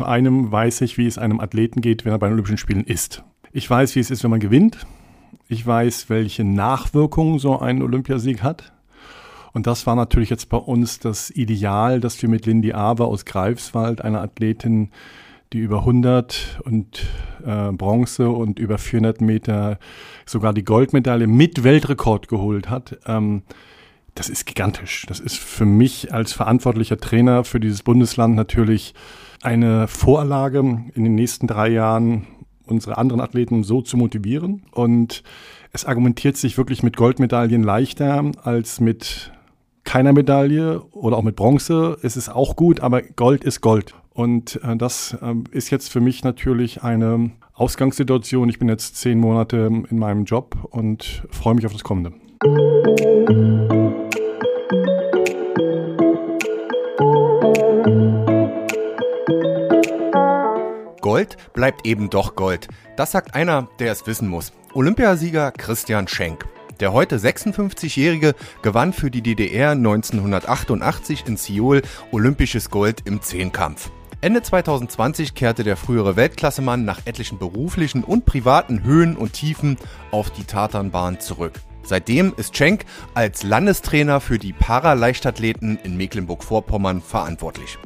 [0.00, 2.84] zu einem weiß ich, wie es einem Athleten geht, wenn er bei den Olympischen Spielen
[2.84, 3.22] ist.
[3.52, 4.86] Ich weiß, wie es ist, wenn man gewinnt.
[5.46, 8.72] Ich weiß, welche Nachwirkungen so ein Olympiasieg hat.
[9.52, 13.26] Und das war natürlich jetzt bei uns das Ideal, dass wir mit Lindy Awe aus
[13.26, 14.90] Greifswald, einer Athletin,
[15.52, 17.04] die über 100 und
[17.44, 19.78] äh, Bronze und über 400 Meter
[20.24, 22.98] sogar die Goldmedaille mit Weltrekord geholt hat.
[23.04, 23.42] Ähm,
[24.14, 25.04] das ist gigantisch.
[25.08, 28.94] Das ist für mich als verantwortlicher Trainer für dieses Bundesland natürlich
[29.42, 30.60] eine Vorlage
[30.94, 32.26] in den nächsten drei Jahren
[32.66, 34.62] unsere anderen Athleten so zu motivieren.
[34.72, 35.22] Und
[35.72, 39.32] es argumentiert sich wirklich mit Goldmedaillen leichter als mit
[39.84, 41.98] keiner Medaille oder auch mit Bronze.
[42.02, 43.94] Es ist auch gut, aber Gold ist Gold.
[44.12, 48.48] Und äh, das äh, ist jetzt für mich natürlich eine Ausgangssituation.
[48.48, 52.12] Ich bin jetzt zehn Monate in meinem Job und freue mich auf das Kommende.
[61.10, 62.68] Gold bleibt eben doch Gold.
[62.94, 64.52] Das sagt einer, der es wissen muss.
[64.74, 66.46] Olympiasieger Christian Schenk.
[66.78, 73.90] Der heute 56-Jährige gewann für die DDR 1988 in Seoul olympisches Gold im Zehnkampf.
[74.20, 79.78] Ende 2020 kehrte der frühere Weltklassemann nach etlichen beruflichen und privaten Höhen und Tiefen
[80.12, 81.54] auf die Tatanbahn zurück.
[81.82, 87.78] Seitdem ist Schenk als Landestrainer für die Paraleichtathleten in Mecklenburg-Vorpommern verantwortlich.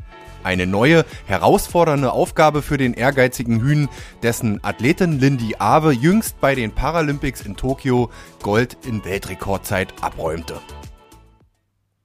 [0.45, 3.89] Eine neue, herausfordernde Aufgabe für den ehrgeizigen Hühn,
[4.23, 8.11] dessen Athletin Lindy Awe jüngst bei den Paralympics in Tokio
[8.42, 10.61] Gold in Weltrekordzeit abräumte.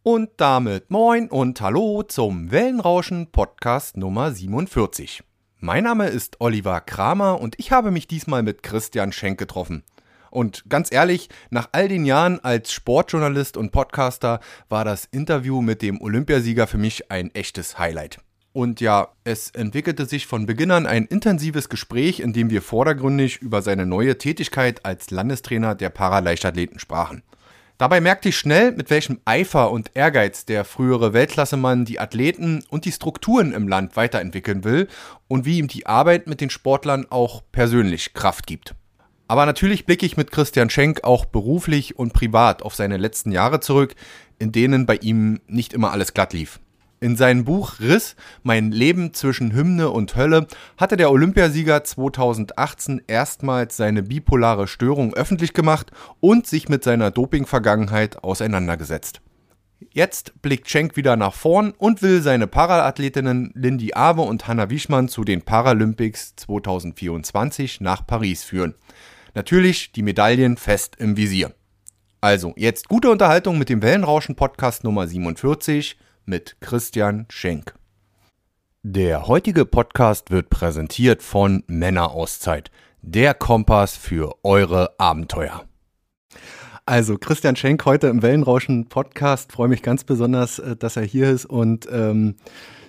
[0.04, 5.22] Und damit moin und hallo zum Wellenrauschen Podcast Nummer 47.
[5.58, 9.84] Mein Name ist Oliver Kramer und ich habe mich diesmal mit Christian Schenk getroffen.
[10.32, 15.82] Und ganz ehrlich, nach all den Jahren als Sportjournalist und Podcaster war das Interview mit
[15.82, 18.20] dem Olympiasieger für mich ein echtes Highlight.
[18.52, 23.38] Und ja, es entwickelte sich von Beginn an ein intensives Gespräch, in dem wir vordergründig
[23.38, 27.22] über seine neue Tätigkeit als Landestrainer der Paraleichtathleten sprachen.
[27.78, 32.84] Dabei merkte ich schnell, mit welchem Eifer und Ehrgeiz der frühere Weltklassemann die Athleten und
[32.84, 34.90] die Strukturen im Land weiterentwickeln will
[35.30, 38.76] und wie ihm die Arbeit mit den Sportlern auch persönlich Kraft gibt.
[39.30, 43.62] Aber natürlich blicke ich mit Christian Schenk auch beruflich und privat auf seine letzten Jahre
[43.62, 43.96] zurück,
[44.40, 46.60] in denen bei ihm nicht immer alles glatt lief.
[47.02, 53.78] In seinem Buch Riss, mein Leben zwischen Hymne und Hölle, hatte der Olympiasieger 2018 erstmals
[53.78, 59.22] seine bipolare Störung öffentlich gemacht und sich mit seiner Doping-Vergangenheit auseinandergesetzt.
[59.92, 65.08] Jetzt blickt Schenk wieder nach vorn und will seine Paraathletinnen Lindy Awe und Hanna Wischmann
[65.08, 68.76] zu den Paralympics 2024 nach Paris führen.
[69.36, 71.54] Natürlich die Medaillen fest im Visier.
[72.20, 75.98] Also, jetzt gute Unterhaltung mit dem Wellenrauschen Podcast Nummer 47
[76.30, 77.74] mit Christian Schenk.
[78.84, 82.70] Der heutige Podcast wird präsentiert von Männerauszeit,
[83.02, 85.66] der Kompass für eure Abenteuer.
[86.86, 89.52] Also Christian Schenk heute im Wellenrauschen Podcast.
[89.52, 92.36] Freue mich ganz besonders, äh, dass er hier ist und ähm,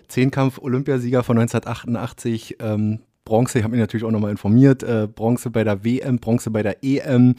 [0.09, 2.59] Zehnkampf-Olympiasieger von 1988.
[2.61, 4.83] Ähm, Bronze, ich habe mich natürlich auch nochmal informiert.
[4.83, 7.37] Äh, Bronze bei der WM, Bronze bei der EM.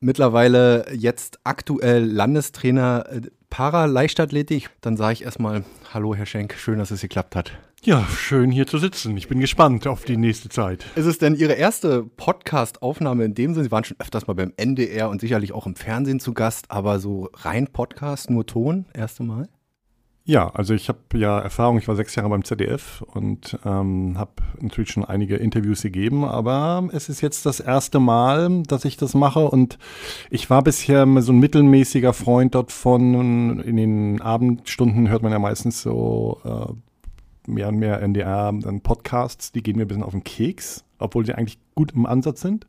[0.00, 3.20] Mittlerweile jetzt aktuell Landestrainer äh,
[3.50, 4.70] Paraleichtathletik.
[4.80, 6.54] Dann sage ich erstmal Hallo, Herr Schenk.
[6.54, 7.52] Schön, dass es geklappt hat.
[7.82, 9.16] Ja, schön hier zu sitzen.
[9.16, 10.84] Ich bin gespannt auf die nächste Zeit.
[10.96, 13.64] Ist es denn Ihre erste Podcast-Aufnahme in dem Sinne?
[13.64, 16.98] Sie waren schon öfters mal beim NDR und sicherlich auch im Fernsehen zu Gast, aber
[16.98, 19.48] so rein Podcast, nur Ton, erste Mal?
[20.28, 24.32] Ja, also ich habe ja Erfahrung, ich war sechs Jahre beim ZDF und ähm, habe
[24.60, 29.14] natürlich schon einige Interviews gegeben, aber es ist jetzt das erste Mal, dass ich das
[29.14, 29.78] mache und
[30.28, 35.38] ich war bisher so ein mittelmäßiger Freund dort von, in den Abendstunden hört man ja
[35.38, 40.12] meistens so äh, mehr und mehr NDR dann Podcasts, die gehen mir ein bisschen auf
[40.12, 42.66] den Keks, obwohl sie eigentlich gut im Ansatz sind.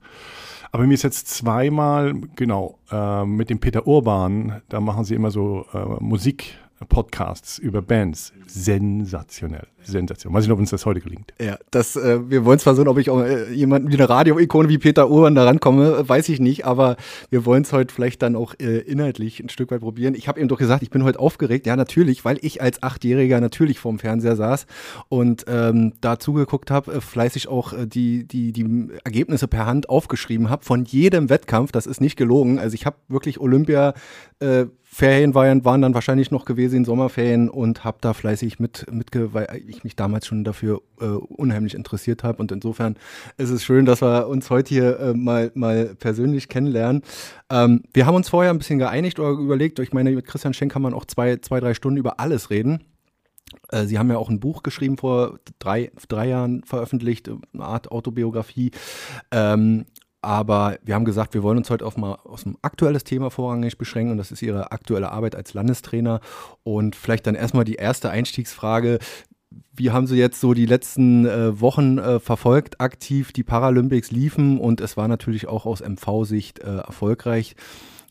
[0.71, 5.31] Aber mir ist jetzt zweimal, genau, äh, mit dem Peter Urban, da machen sie immer
[5.31, 6.57] so äh, Musik.
[6.87, 8.33] Podcasts über Bands.
[8.47, 9.67] Sensationell.
[9.81, 10.35] Sensationell.
[10.35, 11.33] Weiß ich nicht, ob uns das heute gelingt.
[11.39, 14.69] Ja, das, äh, wir wollen es versuchen, ob ich auch äh, jemanden wie eine Radio-Ikone
[14.69, 16.97] wie Peter Urban da rankomme, weiß ich nicht, aber
[17.29, 20.15] wir wollen es heute vielleicht dann auch äh, inhaltlich ein Stück weit probieren.
[20.15, 21.65] Ich habe eben doch gesagt, ich bin heute aufgeregt.
[21.65, 24.65] Ja, natürlich, weil ich als Achtjähriger natürlich vorm Fernseher saß
[25.09, 29.89] und ähm, da zugeguckt habe, äh, fleißig auch äh, die, die, die Ergebnisse per Hand
[29.89, 31.71] aufgeschrieben habe von jedem Wettkampf.
[31.71, 32.59] Das ist nicht gelogen.
[32.59, 33.93] Also ich habe wirklich Olympia
[34.39, 38.87] äh, Ferien waren, waren dann wahrscheinlich noch gewesen in Sommerferien und habe da fleißig mit,
[38.91, 42.39] mitge weil ich mich damals schon dafür äh, unheimlich interessiert habe.
[42.39, 42.97] Und insofern
[43.37, 47.03] ist es schön, dass wir uns heute hier äh, mal, mal persönlich kennenlernen.
[47.51, 50.71] Ähm, wir haben uns vorher ein bisschen geeinigt oder überlegt, ich meine, mit Christian Schenk
[50.71, 52.83] kann man auch zwei, zwei, drei Stunden über alles reden.
[53.69, 57.91] Äh, Sie haben ja auch ein Buch geschrieben vor drei, drei Jahren veröffentlicht, eine Art
[57.91, 58.71] Autobiografie.
[59.31, 59.85] Ähm,
[60.21, 63.77] aber wir haben gesagt, wir wollen uns heute auf mal aus ein aktuelles Thema vorrangig
[63.77, 66.19] beschränken und das ist Ihre aktuelle Arbeit als Landestrainer.
[66.63, 68.99] Und vielleicht dann erstmal die erste Einstiegsfrage.
[69.73, 74.59] Wie haben Sie jetzt so die letzten äh, Wochen äh, verfolgt, aktiv die Paralympics liefen
[74.59, 77.55] und es war natürlich auch aus MV-Sicht äh, erfolgreich.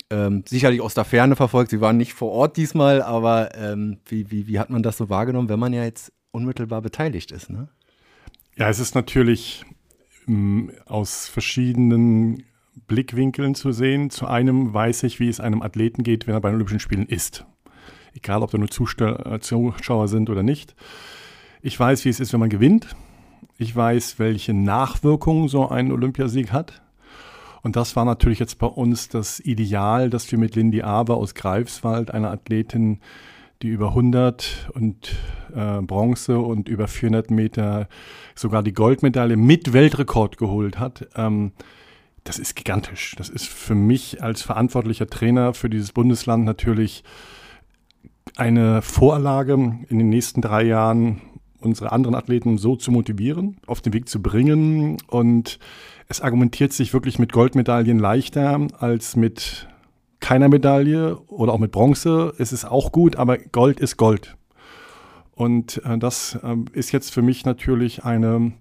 [0.09, 1.69] Ähm, sicherlich aus der Ferne verfolgt.
[1.69, 5.09] Sie waren nicht vor Ort diesmal, aber ähm, wie, wie, wie hat man das so
[5.09, 7.51] wahrgenommen, wenn man ja jetzt unmittelbar beteiligt ist?
[7.51, 7.69] Ne?
[8.57, 9.63] Ja, es ist natürlich
[10.85, 12.43] aus verschiedenen
[12.87, 14.09] Blickwinkeln zu sehen.
[14.09, 17.05] Zu einem weiß ich, wie es einem Athleten geht, wenn er bei den Olympischen Spielen
[17.05, 17.45] ist.
[18.13, 20.75] Egal, ob da nur äh, Zuschauer sind oder nicht.
[21.61, 22.95] Ich weiß, wie es ist, wenn man gewinnt.
[23.57, 26.81] Ich weiß, welche Nachwirkungen so ein Olympiasieg hat.
[27.61, 31.35] Und das war natürlich jetzt bei uns das Ideal, dass wir mit Lindy Aber aus
[31.35, 32.99] Greifswald, einer Athletin,
[33.61, 35.15] die über 100 und
[35.53, 37.87] äh, Bronze und über 400 Meter
[38.35, 41.07] sogar die Goldmedaille mit Weltrekord geholt hat.
[41.15, 41.51] Ähm,
[42.23, 43.15] das ist gigantisch.
[43.17, 47.03] Das ist für mich als verantwortlicher Trainer für dieses Bundesland natürlich
[48.35, 51.21] eine Vorlage in den nächsten drei Jahren
[51.61, 54.97] unsere anderen Athleten so zu motivieren, auf den Weg zu bringen.
[55.07, 55.59] Und
[56.07, 59.67] es argumentiert sich wirklich mit Goldmedaillen leichter als mit
[60.19, 62.33] keiner Medaille oder auch mit Bronze.
[62.37, 64.35] Es ist auch gut, aber Gold ist Gold.
[65.33, 68.53] Und äh, das äh, ist jetzt für mich natürlich eine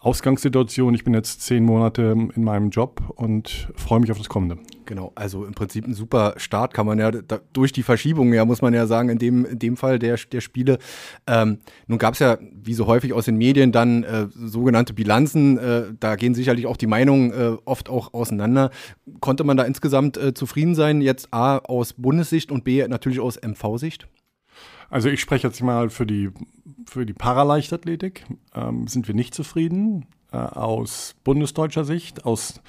[0.00, 0.94] Ausgangssituation.
[0.94, 4.58] Ich bin jetzt zehn Monate in meinem Job und freue mich auf das Kommende.
[4.88, 8.46] Genau, also im Prinzip ein super Start kann man ja da, durch die Verschiebung, ja,
[8.46, 10.78] muss man ja sagen, in dem, in dem Fall der, der Spiele.
[11.26, 11.58] Ähm,
[11.88, 15.58] nun gab es ja, wie so häufig aus den Medien, dann äh, sogenannte Bilanzen.
[15.58, 18.70] Äh, da gehen sicherlich auch die Meinungen äh, oft auch auseinander.
[19.20, 23.38] Konnte man da insgesamt äh, zufrieden sein, jetzt A aus Bundessicht und B natürlich aus
[23.38, 24.08] MV-Sicht?
[24.88, 26.30] Also ich spreche jetzt mal für die,
[26.86, 28.24] für die Paraleichtathletik.
[28.54, 30.06] Ähm, sind wir nicht zufrieden.
[30.32, 32.62] Äh, aus bundesdeutscher Sicht, aus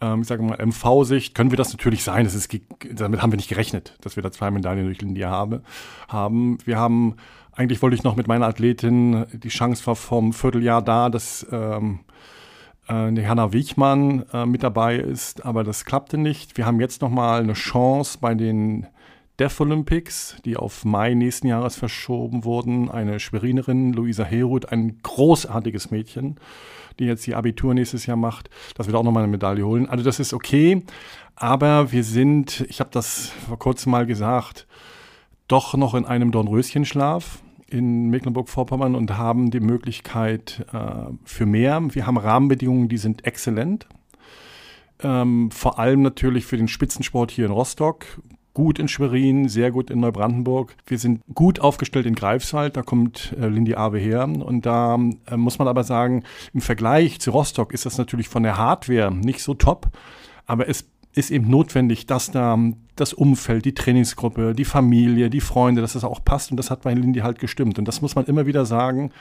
[0.00, 2.24] ähm, ich sage mal, MV-Sicht können wir das natürlich sein.
[2.24, 2.54] Das ist,
[2.92, 5.62] damit haben wir nicht gerechnet, dass wir da zwei Medaillen durch Lindia habe,
[6.08, 6.58] haben.
[6.64, 7.16] Wir haben,
[7.52, 12.00] eigentlich wollte ich noch mit meiner Athletin, die Chance war vom Vierteljahr da, dass ähm,
[12.88, 16.56] äh, Hanna Wichmann äh, mit dabei ist, aber das klappte nicht.
[16.56, 18.86] Wir haben jetzt nochmal eine Chance bei den
[19.38, 22.90] Deaf Olympics, die auf Mai nächsten Jahres verschoben wurden.
[22.90, 26.36] Eine Schwerinerin, Luisa Heruth, ein großartiges Mädchen,
[26.98, 29.88] die jetzt die Abitur nächstes Jahr macht, dass wir da auch nochmal eine Medaille holen.
[29.88, 30.82] Also das ist okay,
[31.34, 34.66] aber wir sind, ich habe das vor kurzem mal gesagt,
[35.48, 41.82] doch noch in einem Dornröschenschlaf in Mecklenburg-Vorpommern und haben die Möglichkeit äh, für mehr.
[41.90, 43.86] Wir haben Rahmenbedingungen, die sind exzellent.
[45.02, 48.06] Ähm, vor allem natürlich für den Spitzensport hier in Rostock
[48.56, 50.76] gut in Schwerin, sehr gut in Neubrandenburg.
[50.86, 54.24] Wir sind gut aufgestellt in Greifswald, da kommt äh, Lindy Awe her.
[54.24, 56.24] Und da äh, muss man aber sagen,
[56.54, 59.88] im Vergleich zu Rostock ist das natürlich von der Hardware nicht so top.
[60.46, 62.58] Aber es ist eben notwendig, dass da
[62.96, 66.50] das Umfeld, die Trainingsgruppe, die Familie, die Freunde, dass das auch passt.
[66.50, 67.78] Und das hat bei Lindy halt gestimmt.
[67.78, 69.12] Und das muss man immer wieder sagen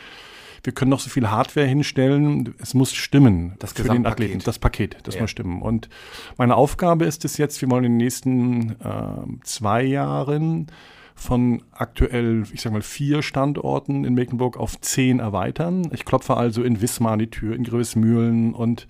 [0.65, 4.39] wir können noch so viel Hardware hinstellen, es muss stimmen das für den Athleten.
[4.43, 5.21] Das Paket, das ja.
[5.21, 5.61] muss stimmen.
[5.61, 5.89] Und
[6.37, 10.67] meine Aufgabe ist es jetzt, wir wollen in den nächsten äh, zwei Jahren
[11.15, 15.89] von aktuell, ich sag mal, vier Standorten in Mecklenburg auf zehn erweitern.
[15.93, 18.87] Ich klopfe also in Wismar an die Tür, in Größmühlen und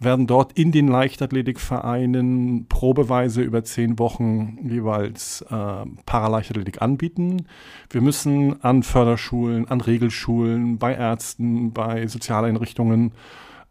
[0.00, 7.46] werden dort in den Leichtathletikvereinen probeweise über zehn Wochen jeweils äh, Paraleichtathletik anbieten.
[7.90, 13.12] Wir müssen an Förderschulen, an Regelschulen, bei Ärzten, bei Sozialeinrichtungen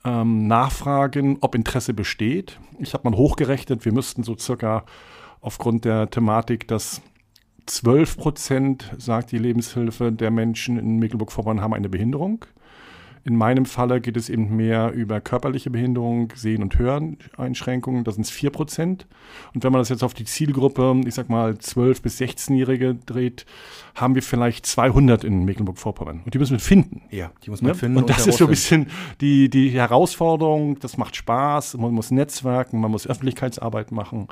[0.03, 2.59] ähm, nachfragen, ob Interesse besteht.
[2.79, 4.83] Ich habe mal hochgerechnet, wir müssten so circa
[5.41, 7.01] aufgrund der Thematik, dass
[7.67, 12.45] 12 Prozent, sagt die Lebenshilfe, der Menschen in Mecklenburg-Vorpommern haben eine Behinderung.
[13.27, 18.05] In meinem Falle geht es eben mehr über körperliche Behinderung, Sehen- und Höreneinschränkungen.
[18.05, 19.05] Da sind es 4 Prozent.
[19.53, 23.45] Und wenn man das jetzt auf die Zielgruppe, ich sag mal 12- bis 16-Jährige dreht,
[23.95, 26.21] haben wir vielleicht 200 in Mecklenburg-Vorpommern.
[26.23, 27.01] Und die müssen wir finden.
[27.11, 27.77] Ja, die muss man ne?
[27.77, 27.97] finden.
[27.97, 28.87] Und das ist so ein bisschen
[29.19, 30.79] die, die Herausforderung.
[30.79, 31.75] Das macht Spaß.
[31.75, 34.29] Man muss netzwerken, man muss Öffentlichkeitsarbeit machen.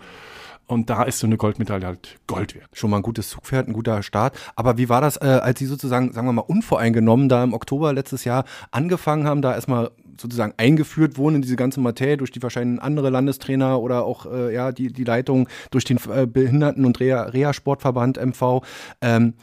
[0.68, 2.70] Und da ist so eine Goldmedaille halt Gold wert.
[2.74, 4.36] Schon mal ein gutes Zugpferd, ein guter Start.
[4.56, 7.94] Aber wie war das, äh, als Sie sozusagen, sagen wir mal, unvoreingenommen da im Oktober
[7.94, 12.42] letztes Jahr angefangen haben, da erstmal sozusagen eingeführt wurden in diese ganze Materie durch die
[12.42, 17.00] wahrscheinlich andere Landestrainer oder auch äh, ja die, die Leitung durch den äh, Behinderten- und
[17.00, 18.62] Reha-Sportverband MV.
[19.02, 19.34] Ähm,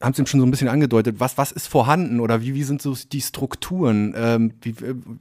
[0.00, 2.80] haben Sie schon so ein bisschen angedeutet, was, was ist vorhanden oder wie, wie sind
[2.80, 4.14] so die Strukturen?
[4.16, 4.74] Ähm, wie,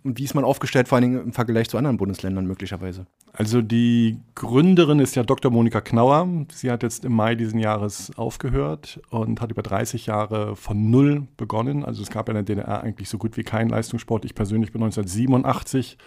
[0.04, 3.06] wie ist man aufgestellt, vor Dingen im Vergleich zu anderen Bundesländern möglicherweise?
[3.34, 5.52] Also die Gründerin ist ja Dr.
[5.52, 6.28] Monika Knauer.
[6.54, 11.28] Sie hat jetzt im Mai diesen Jahres aufgehört und hat über 30 Jahre von Null
[11.36, 11.84] begonnen.
[11.84, 14.24] Also es gab ja in der DDR eigentlich so gut wie keinen Leistungssport.
[14.24, 15.98] Ich persönlich bin 1987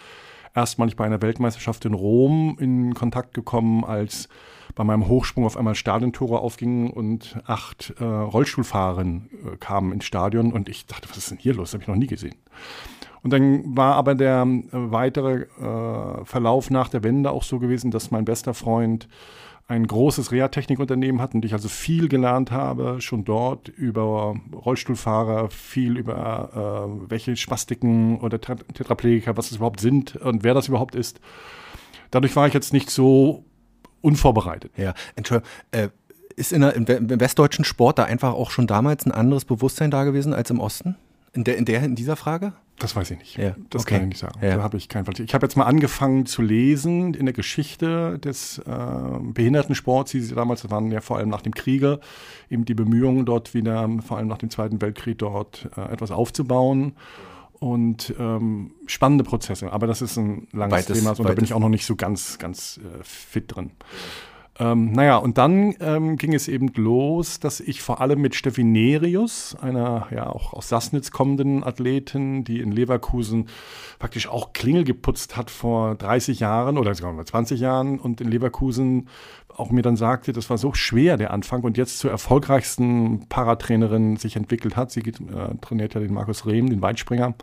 [0.54, 4.28] erstmalig bei einer Weltmeisterschaft in Rom in Kontakt gekommen, als
[4.74, 10.52] bei meinem Hochsprung auf einmal Stadiontore aufgingen und acht äh, Rollstuhlfahrerinnen äh, kamen ins Stadion
[10.52, 11.70] und ich dachte, was ist denn hier los?
[11.70, 12.34] Das habe ich noch nie gesehen.
[13.22, 17.90] Und dann war aber der äh, weitere äh, Verlauf nach der Wende auch so gewesen,
[17.90, 19.08] dass mein bester Freund
[19.68, 25.96] ein großes Reha-Technikunternehmen hat und ich also viel gelernt habe, schon dort über Rollstuhlfahrer, viel
[25.96, 26.50] über
[27.06, 31.20] äh, welche Spastiken oder Tetraplegiker, was es überhaupt sind und wer das überhaupt ist.
[32.10, 33.44] Dadurch war ich jetzt nicht so
[34.02, 34.72] unvorbereitet.
[34.76, 35.88] Ja, Entschuldigung, äh,
[36.36, 36.86] ist in der, im
[37.20, 40.96] westdeutschen Sport da einfach auch schon damals ein anderes Bewusstsein da gewesen als im Osten?
[41.34, 42.52] In der, in der, in dieser Frage?
[42.78, 43.36] Das weiß ich nicht.
[43.38, 43.94] Ja, das okay.
[43.94, 44.38] kann ich nicht sagen.
[44.42, 44.56] Ja.
[44.56, 45.14] Da habe ich keinen Fall.
[45.18, 48.62] Ich habe jetzt mal angefangen zu lesen in der Geschichte des äh,
[49.20, 52.00] Behindertensports, wie sie damals waren ja vor allem nach dem Kriege,
[52.50, 56.94] eben die Bemühungen dort wieder, vor allem nach dem Zweiten Weltkrieg dort äh, etwas aufzubauen
[57.62, 59.72] und ähm, spannende Prozesse.
[59.72, 61.94] Aber das ist ein langes Weites- Thema und da bin ich auch noch nicht so
[61.94, 63.70] ganz, ganz äh, fit drin.
[64.58, 68.64] Ähm, naja, und dann ähm, ging es eben los, dass ich vor allem mit Steffi
[68.64, 73.46] Nerius, einer ja auch aus Sassnitz kommenden Athletin, die in Leverkusen
[74.00, 78.28] praktisch auch Klingel geputzt hat vor 30 Jahren oder sogar mal 20 Jahren und in
[78.28, 79.08] Leverkusen
[79.56, 84.16] auch mir dann sagte, das war so schwer der Anfang und jetzt zur erfolgreichsten Paratrainerin
[84.16, 84.90] sich entwickelt hat.
[84.90, 87.34] Sie äh, trainiert ja den Markus Rehm, den Weitspringer.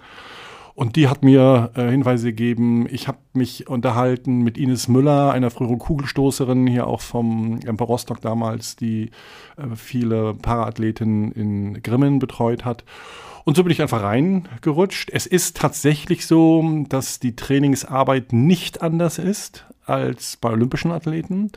[0.79, 2.87] Und die hat mir äh, Hinweise gegeben.
[2.89, 8.21] Ich habe mich unterhalten mit Ines Müller, einer früheren Kugelstoßerin hier auch vom Emper Rostock
[8.21, 9.11] damals, die
[9.57, 12.85] äh, viele Paraathletinnen in Grimmen betreut hat.
[13.43, 15.09] Und so bin ich einfach reingerutscht.
[15.11, 21.51] Es ist tatsächlich so, dass die Trainingsarbeit nicht anders ist als bei olympischen Athleten.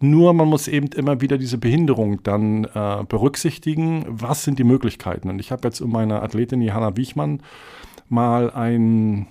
[0.00, 4.04] Nur man muss eben immer wieder diese Behinderung dann äh, berücksichtigen.
[4.08, 5.28] Was sind die Möglichkeiten?
[5.28, 7.42] Und ich habe jetzt um meine Athletin Johanna Wiechmann
[8.08, 9.26] mal ein,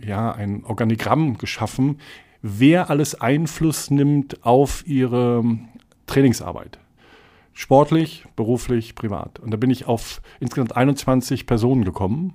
[0.00, 1.98] ja, ein Organigramm geschaffen,
[2.40, 5.44] wer alles Einfluss nimmt auf ihre
[6.06, 6.78] Trainingsarbeit.
[7.52, 9.38] Sportlich, beruflich, privat.
[9.40, 12.34] Und da bin ich auf insgesamt 21 Personen gekommen.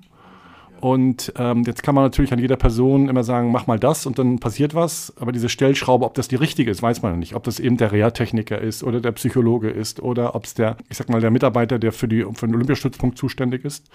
[0.80, 4.20] Und ähm, jetzt kann man natürlich an jeder Person immer sagen, mach mal das und
[4.20, 5.14] dann passiert was.
[5.20, 7.36] Aber diese Stellschraube, ob das die richtige ist, weiß man nicht.
[7.36, 10.98] Ob das eben der Reha-Techniker ist oder der Psychologe ist oder ob es der, ich
[10.98, 13.90] sag mal, der Mitarbeiter, der für, die, für den Olympiastützpunkt zuständig ist.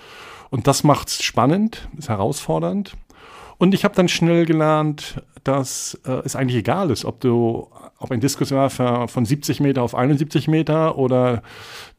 [0.51, 2.97] Und das macht's spannend, ist herausfordernd.
[3.63, 8.11] Und ich habe dann schnell gelernt, dass äh, es eigentlich egal ist, ob du, ob
[8.11, 11.45] ein Diskuswerfer von 70 Meter auf 71 Meter oder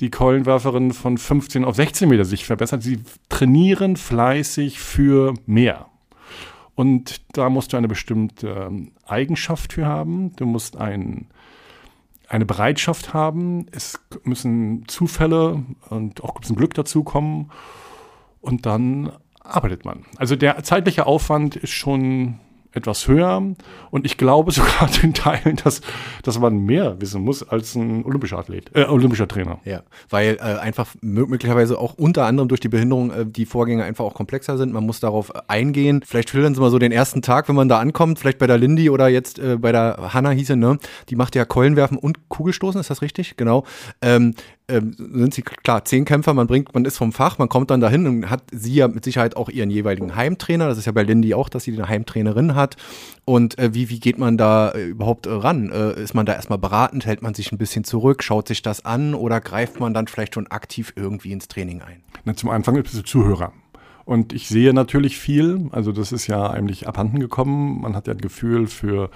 [0.01, 2.83] die Keulenwerferin von 15 auf 16 Meter sich verbessert.
[2.83, 5.85] Sie trainieren fleißig für mehr.
[6.75, 10.35] Und da musst du eine bestimmte ähm, Eigenschaft für haben.
[10.35, 11.27] Du musst ein,
[12.27, 13.67] eine Bereitschaft haben.
[13.71, 17.51] Es müssen Zufälle und auch ein bisschen Glück dazukommen.
[18.41, 19.13] Und dann
[19.43, 20.05] arbeitet man.
[20.17, 22.39] Also der zeitliche Aufwand ist schon
[22.75, 23.39] etwas höher
[23.91, 25.81] und ich glaube sogar in Teilen, dass,
[26.23, 29.59] dass man mehr wissen muss als ein olympischer Athlet, äh, olympischer Trainer.
[29.63, 33.83] Ja, weil äh, einfach mö- möglicherweise auch unter anderem durch die Behinderung äh, die Vorgänge
[33.83, 34.73] einfach auch komplexer sind.
[34.73, 36.01] Man muss darauf eingehen.
[36.03, 38.57] Vielleicht schildern Sie mal so den ersten Tag, wenn man da ankommt, vielleicht bei der
[38.57, 40.79] Lindy oder jetzt äh, bei der Hanna hieße, ne?
[41.09, 43.37] Die macht ja Keulenwerfen und Kugelstoßen, ist das richtig?
[43.37, 43.65] Genau.
[44.01, 44.33] Ähm,
[44.73, 48.07] ähm, sind sie klar Zehnkämpfer, man bringt, man ist vom Fach, man kommt dann dahin
[48.07, 50.67] und hat sie ja mit Sicherheit auch ihren jeweiligen Heimtrainer.
[50.67, 52.77] Das ist ja bei Lindy auch, dass sie eine Heimtrainerin hat.
[53.25, 55.71] Und äh, wie, wie geht man da äh, überhaupt äh, ran?
[55.71, 58.85] Äh, ist man da erstmal beratend, hält man sich ein bisschen zurück, schaut sich das
[58.85, 62.01] an oder greift man dann vielleicht schon aktiv irgendwie ins Training ein?
[62.25, 63.53] Na, zum Anfang bist du Zuhörer.
[64.05, 67.81] Und ich sehe natürlich viel, also das ist ja eigentlich abhanden gekommen.
[67.81, 69.09] Man hat ja ein Gefühl für,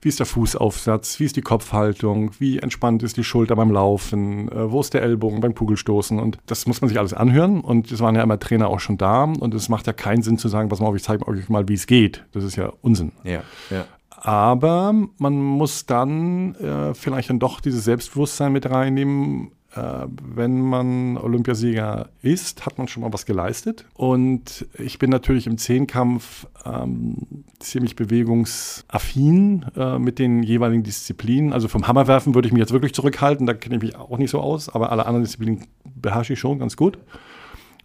[0.00, 4.50] wie ist der Fußaufsatz, wie ist die Kopfhaltung, wie entspannt ist die Schulter beim Laufen,
[4.50, 6.18] äh, wo ist der Ellbogen beim Kugelstoßen.
[6.18, 7.60] Und das muss man sich alles anhören.
[7.60, 9.24] Und es waren ja immer Trainer auch schon da.
[9.24, 11.68] Und es macht ja keinen Sinn zu sagen, pass mal auf, ich zeige euch mal,
[11.68, 12.24] wie es geht.
[12.32, 13.12] Das ist ja Unsinn.
[13.24, 13.84] Ja, ja.
[14.20, 19.52] Aber man muss dann äh, vielleicht dann doch dieses Selbstbewusstsein mit reinnehmen.
[19.74, 23.84] Äh, wenn man Olympiasieger ist, hat man schon mal was geleistet.
[23.94, 31.52] Und ich bin natürlich im Zehnkampf ähm, ziemlich bewegungsaffin äh, mit den jeweiligen Disziplinen.
[31.52, 34.30] Also vom Hammerwerfen würde ich mich jetzt wirklich zurückhalten, da kenne ich mich auch nicht
[34.30, 36.98] so aus, aber alle anderen Disziplinen beherrsche ich schon ganz gut.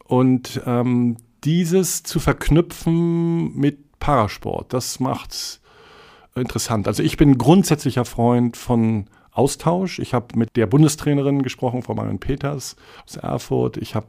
[0.05, 5.59] Und ähm, dieses zu verknüpfen mit Parasport, das macht's
[6.35, 6.87] interessant.
[6.87, 9.99] Also ich bin grundsätzlicher Freund von Austausch.
[9.99, 12.75] Ich habe mit der Bundestrainerin gesprochen, Frau Marion Peters
[13.05, 13.77] aus Erfurt.
[13.77, 14.07] Ich habe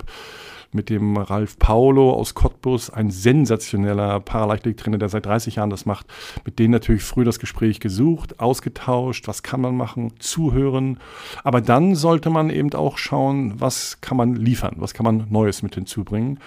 [0.75, 6.07] mit dem Ralf Paulo aus Cottbus, ein sensationeller Paraleichtathletiktrainer, der seit 30 Jahren das macht,
[6.45, 10.99] mit denen natürlich früh das Gespräch gesucht, ausgetauscht, was kann man machen, zuhören.
[11.45, 15.63] Aber dann sollte man eben auch schauen, was kann man liefern, was kann man Neues
[15.63, 16.41] mit hinzubringen.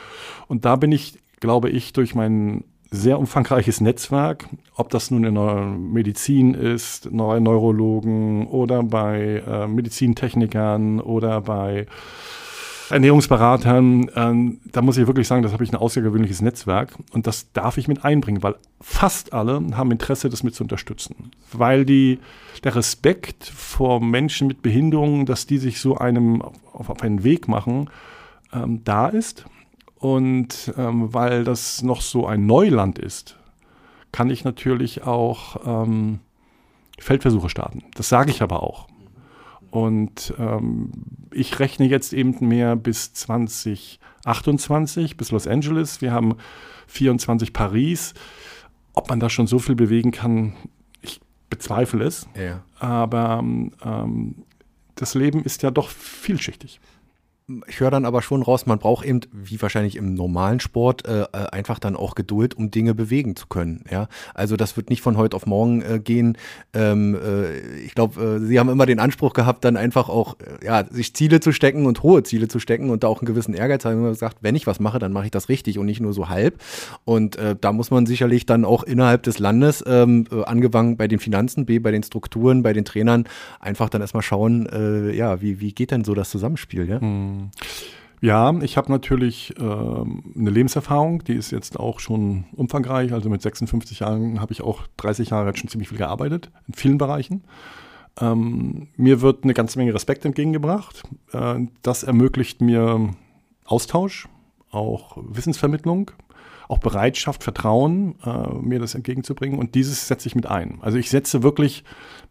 [0.47, 5.35] Und da bin ich, glaube ich, durch mein sehr umfangreiches Netzwerk, ob das nun in
[5.35, 11.87] der Medizin ist, neue Neurologen oder bei äh, Medizintechnikern oder bei
[12.89, 17.51] Ernährungsberatern, ähm, da muss ich wirklich sagen, das habe ich ein außergewöhnliches Netzwerk und das
[17.51, 21.31] darf ich mit einbringen, weil fast alle haben Interesse, das mit zu unterstützen.
[21.51, 22.19] Weil die,
[22.63, 27.47] der Respekt vor Menschen mit Behinderungen, dass die sich so einem auf, auf einen Weg
[27.47, 27.89] machen,
[28.53, 29.45] ähm, da ist.
[29.99, 33.37] Und ähm, weil das noch so ein Neuland ist,
[34.11, 36.19] kann ich natürlich auch ähm,
[36.99, 37.83] Feldversuche starten.
[37.95, 38.87] Das sage ich aber auch.
[39.71, 40.91] Und ähm,
[41.31, 46.01] ich rechne jetzt eben mehr bis 2028, bis Los Angeles.
[46.01, 46.35] Wir haben
[46.87, 48.13] 24 Paris.
[48.93, 50.53] Ob man da schon so viel bewegen kann,
[51.01, 52.27] ich bezweifle es.
[52.35, 52.63] Ja.
[52.79, 54.35] Aber ähm,
[54.95, 56.79] das Leben ist ja doch vielschichtig
[57.67, 61.21] ich höre dann aber schon raus, man braucht eben, wie wahrscheinlich im normalen Sport, äh,
[61.21, 63.85] äh, einfach dann auch Geduld, um Dinge bewegen zu können.
[63.89, 66.37] Ja, also das wird nicht von heute auf morgen äh, gehen.
[66.73, 70.65] Ähm, äh, ich glaube, äh, Sie haben immer den Anspruch gehabt, dann einfach auch, äh,
[70.65, 73.53] ja, sich Ziele zu stecken und hohe Ziele zu stecken und da auch einen gewissen
[73.53, 76.01] Ehrgeiz haben immer gesagt, wenn ich was mache, dann mache ich das richtig und nicht
[76.01, 76.61] nur so halb.
[77.05, 81.19] Und da muss man sicherlich dann auch innerhalb des Landes, ähm, äh, angefangen bei den
[81.19, 83.25] Finanzen, B, bei den Strukturen, bei den Trainern,
[83.59, 84.67] einfach dann erstmal schauen,
[85.13, 86.99] ja, wie, wie geht denn so das Zusammenspiel, ja?
[86.99, 87.36] Mhm.
[88.19, 93.13] Ja, ich habe natürlich äh, eine Lebenserfahrung, die ist jetzt auch schon umfangreich.
[93.13, 96.97] Also mit 56 Jahren habe ich auch 30 Jahre schon ziemlich viel gearbeitet, in vielen
[96.97, 97.43] Bereichen.
[98.19, 101.03] Ähm, mir wird eine ganze Menge Respekt entgegengebracht.
[101.31, 103.13] Äh, das ermöglicht mir
[103.65, 104.27] Austausch,
[104.71, 106.11] auch Wissensvermittlung,
[106.67, 109.57] auch Bereitschaft, Vertrauen, äh, mir das entgegenzubringen.
[109.57, 110.79] Und dieses setze ich mit ein.
[110.81, 111.83] Also ich setze wirklich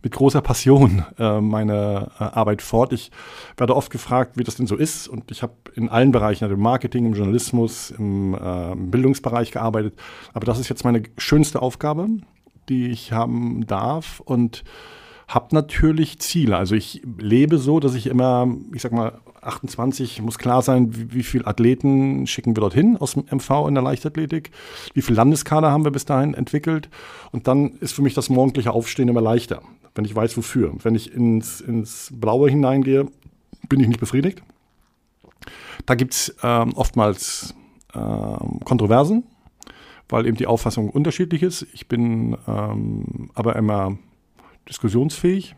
[0.02, 2.92] mit großer Passion äh, meine äh, Arbeit fort.
[2.92, 3.10] Ich
[3.56, 5.08] werde oft gefragt, wie das denn so ist.
[5.08, 9.52] Und ich habe in allen Bereichen, also im Marketing, im Journalismus, im, äh, im Bildungsbereich
[9.52, 9.94] gearbeitet.
[10.34, 12.08] Aber das ist jetzt meine schönste Aufgabe,
[12.68, 14.20] die ich haben darf.
[14.20, 14.64] Und
[15.28, 16.56] habe natürlich Ziele.
[16.56, 21.14] Also ich lebe so, dass ich immer, ich sag mal, 28 muss klar sein, wie,
[21.14, 24.50] wie viele Athleten schicken wir dorthin aus dem MV in der Leichtathletik,
[24.94, 26.88] wie viele Landeskader haben wir bis dahin entwickelt.
[27.32, 29.62] Und dann ist für mich das morgendliche Aufstehen immer leichter,
[29.94, 30.72] wenn ich weiß, wofür.
[30.82, 33.08] Wenn ich ins, ins Blaue hineingehe,
[33.68, 34.42] bin ich nicht befriedigt.
[35.86, 37.54] Da gibt es ähm, oftmals
[37.94, 39.24] ähm, Kontroversen,
[40.08, 41.66] weil eben die Auffassung unterschiedlich ist.
[41.72, 43.96] Ich bin ähm, aber immer
[44.68, 45.54] diskussionsfähig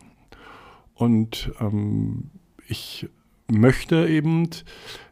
[0.93, 2.29] und ähm,
[2.67, 3.07] ich
[3.51, 4.47] möchte eben,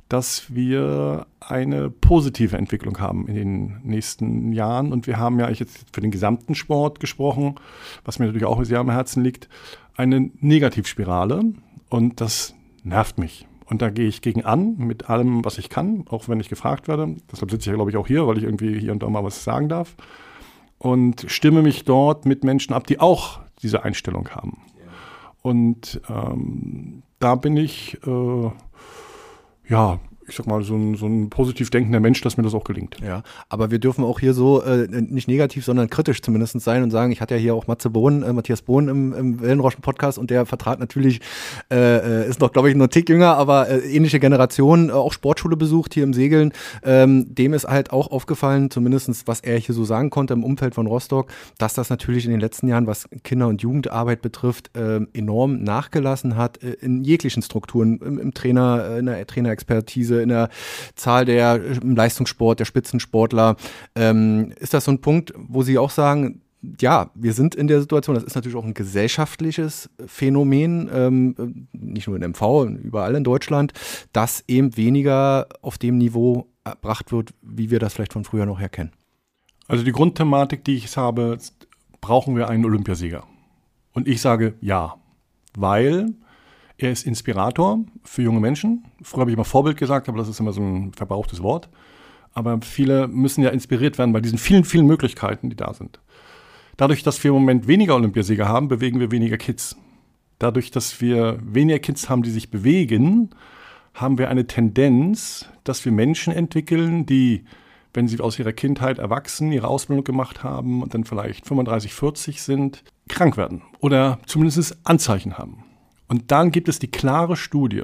[0.10, 4.94] dass wir eine positive Entwicklung haben in den nächsten Jahren.
[4.94, 7.56] Und wir haben ja jetzt für den gesamten Sport gesprochen,
[8.06, 9.50] was mir natürlich auch sehr am Herzen liegt,
[9.96, 11.42] eine Negativspirale.
[11.90, 13.48] Und das nervt mich.
[13.66, 16.88] Und da gehe ich gegen an mit allem, was ich kann, auch wenn ich gefragt
[16.88, 17.16] werde.
[17.32, 19.26] Deshalb sitze ich ja, glaube ich, auch hier, weil ich irgendwie hier und da mal
[19.26, 19.96] was sagen darf.
[20.78, 24.62] Und stimme mich dort mit Menschen ab, die auch diese Einstellung haben.
[25.42, 28.52] Und ähm, da bin ich, äh,
[29.68, 32.64] ja, ich sag mal, so ein, so ein positiv denkender Mensch, dass mir das auch
[32.64, 32.98] gelingt.
[33.06, 36.92] Ja, aber wir dürfen auch hier so äh, nicht negativ, sondern kritisch zumindest sein und
[36.92, 40.30] sagen, ich hatte ja hier auch Matze Bohn, äh, Matthias Bohn im, im Wellenroschen-Podcast und
[40.30, 41.22] der vertrat natürlich,
[41.72, 45.14] äh, äh ist noch, glaube ich, nur Tick jünger, aber äh, ähnliche Generation, äh, auch
[45.14, 46.52] Sportschule besucht hier im Segeln.
[46.84, 50.76] Ähm, dem ist halt auch aufgefallen, zumindestens was er hier so sagen konnte im Umfeld
[50.76, 55.00] von Rostock, dass das natürlich in den letzten Jahren, was Kinder- und Jugendarbeit betrifft, äh,
[55.14, 60.30] enorm nachgelassen hat äh, in jeglichen Strukturen, im, im Trainer, äh, in der Trainerexpertise, in
[60.30, 60.50] der
[60.96, 63.56] Zahl der Leistungssport, der Spitzensportler.
[63.96, 66.42] Ähm, ist das so ein Punkt, wo Sie auch sagen,
[66.80, 72.08] ja, wir sind in der Situation, das ist natürlich auch ein gesellschaftliches Phänomen, ähm, nicht
[72.08, 73.74] nur in MV, überall in Deutschland,
[74.12, 78.60] dass eben weniger auf dem Niveau erbracht wird, wie wir das vielleicht von früher noch
[78.60, 78.92] her kennen.
[79.68, 81.38] Also die Grundthematik, die ich habe,
[82.02, 83.24] brauchen wir einen Olympiasieger?
[83.94, 84.96] Und ich sage ja,
[85.56, 86.14] weil
[86.78, 88.86] er ist Inspirator für junge Menschen.
[89.02, 91.70] Früher habe ich immer Vorbild gesagt, aber das ist immer so ein verbrauchtes Wort.
[92.34, 96.00] Aber viele müssen ja inspiriert werden bei diesen vielen, vielen Möglichkeiten, die da sind.
[96.78, 99.76] Dadurch, dass wir im Moment weniger Olympiasieger haben, bewegen wir weniger Kids.
[100.38, 103.32] Dadurch, dass wir weniger Kids haben, die sich bewegen,
[103.96, 107.46] haben wir eine Tendenz, dass wir Menschen entwickeln, die,
[107.96, 112.44] wenn sie aus ihrer Kindheit erwachsen, ihre Ausbildung gemacht haben und dann vielleicht 35, 40
[112.44, 115.64] sind, krank werden oder zumindest Anzeichen haben.
[116.08, 117.84] Und dann gibt es die klare Studie,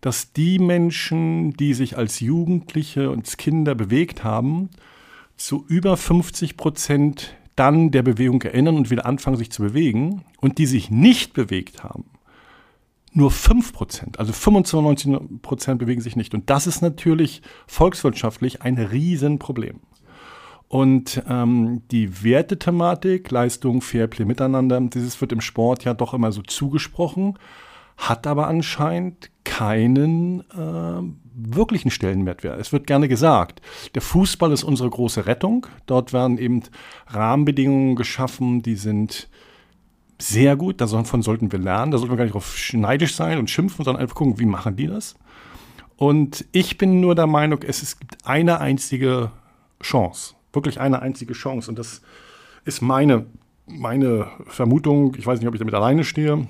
[0.00, 4.70] dass die Menschen, die sich als Jugendliche und als Kinder bewegt haben,
[5.36, 10.24] zu über 50 Prozent dann der Bewegung erinnern und wieder anfangen, sich zu bewegen.
[10.40, 12.04] Und die sich nicht bewegt haben,
[13.12, 16.34] nur 5 Prozent, also 95 Prozent bewegen sich nicht.
[16.34, 19.80] Und das ist natürlich volkswirtschaftlich ein Riesenproblem.
[20.68, 26.42] Und ähm, die Wertethematik, Leistung, Fairplay, Miteinander, dieses wird im Sport ja doch immer so
[26.42, 27.38] zugesprochen,
[27.96, 31.02] hat aber anscheinend keinen äh,
[31.34, 32.44] wirklichen Stellenwert.
[32.44, 33.60] Es wird gerne gesagt,
[33.94, 35.66] der Fußball ist unsere große Rettung.
[35.86, 36.62] Dort werden eben
[37.06, 39.28] Rahmenbedingungen geschaffen, die sind
[40.18, 41.92] sehr gut, davon sollten wir lernen.
[41.92, 44.76] Da sollten wir gar nicht drauf schneidisch sein und schimpfen, sondern einfach gucken, wie machen
[44.76, 45.14] die das.
[45.96, 49.30] Und ich bin nur der Meinung, es gibt eine einzige
[49.82, 51.70] Chance, wirklich eine einzige Chance.
[51.70, 52.02] Und das
[52.64, 53.26] ist meine,
[53.66, 55.14] meine Vermutung.
[55.16, 56.48] Ich weiß nicht, ob ich damit alleine stehe.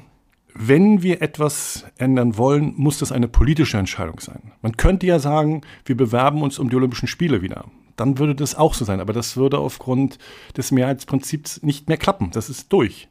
[0.54, 4.52] Wenn wir etwas ändern wollen, muss das eine politische Entscheidung sein.
[4.62, 7.66] Man könnte ja sagen, wir bewerben uns um die Olympischen Spiele wieder.
[7.96, 9.00] Dann würde das auch so sein.
[9.00, 10.18] Aber das würde aufgrund
[10.56, 12.30] des Mehrheitsprinzips nicht mehr klappen.
[12.30, 13.08] Das ist durch.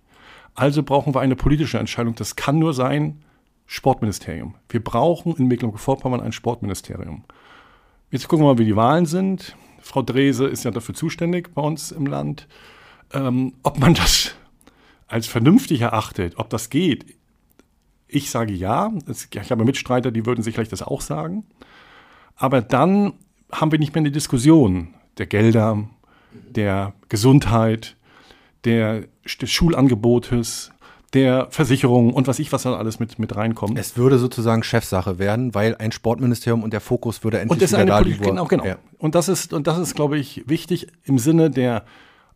[0.56, 2.16] Also brauchen wir eine politische Entscheidung.
[2.16, 3.22] Das kann nur sein
[3.68, 4.56] Sportministerium.
[4.70, 7.26] Wir brauchen in Mecklenburg-Vorpommern ein Sportministerium.
[8.10, 9.56] Jetzt gucken wir mal, wie die Wahlen sind.
[9.86, 12.48] Frau Drese ist ja dafür zuständig bei uns im Land.
[13.14, 14.34] Ähm, ob man das
[15.08, 17.06] als vernünftig erachtet, ob das geht.
[18.08, 18.92] Ich sage ja.
[19.08, 21.46] Ich habe Mitstreiter, die würden sicherlich das auch sagen.
[22.36, 23.14] Aber dann
[23.52, 25.88] haben wir nicht mehr eine Diskussion der Gelder,
[26.34, 27.96] der Gesundheit,
[28.64, 29.06] der,
[29.40, 30.72] des Schulangebotes,
[31.16, 33.80] der Versicherung und was ich, was da alles mit, mit reinkommt.
[33.80, 37.72] Es würde sozusagen Chefsache werden, weil ein Sportministerium und der Fokus würde endlich und das
[37.72, 38.66] wieder eine da Genau, genau.
[38.66, 38.78] Ja.
[38.98, 41.86] Und das ist, und das ist, glaube ich, wichtig im Sinne der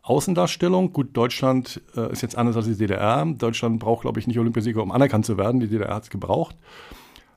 [0.02, 0.92] Außendarstellung.
[0.94, 3.26] Gut, Deutschland äh, ist jetzt anders als die DDR.
[3.26, 5.60] Deutschland braucht, glaube ich, nicht Olympiasieger, um anerkannt zu werden.
[5.60, 6.56] Die DDR hat es gebraucht.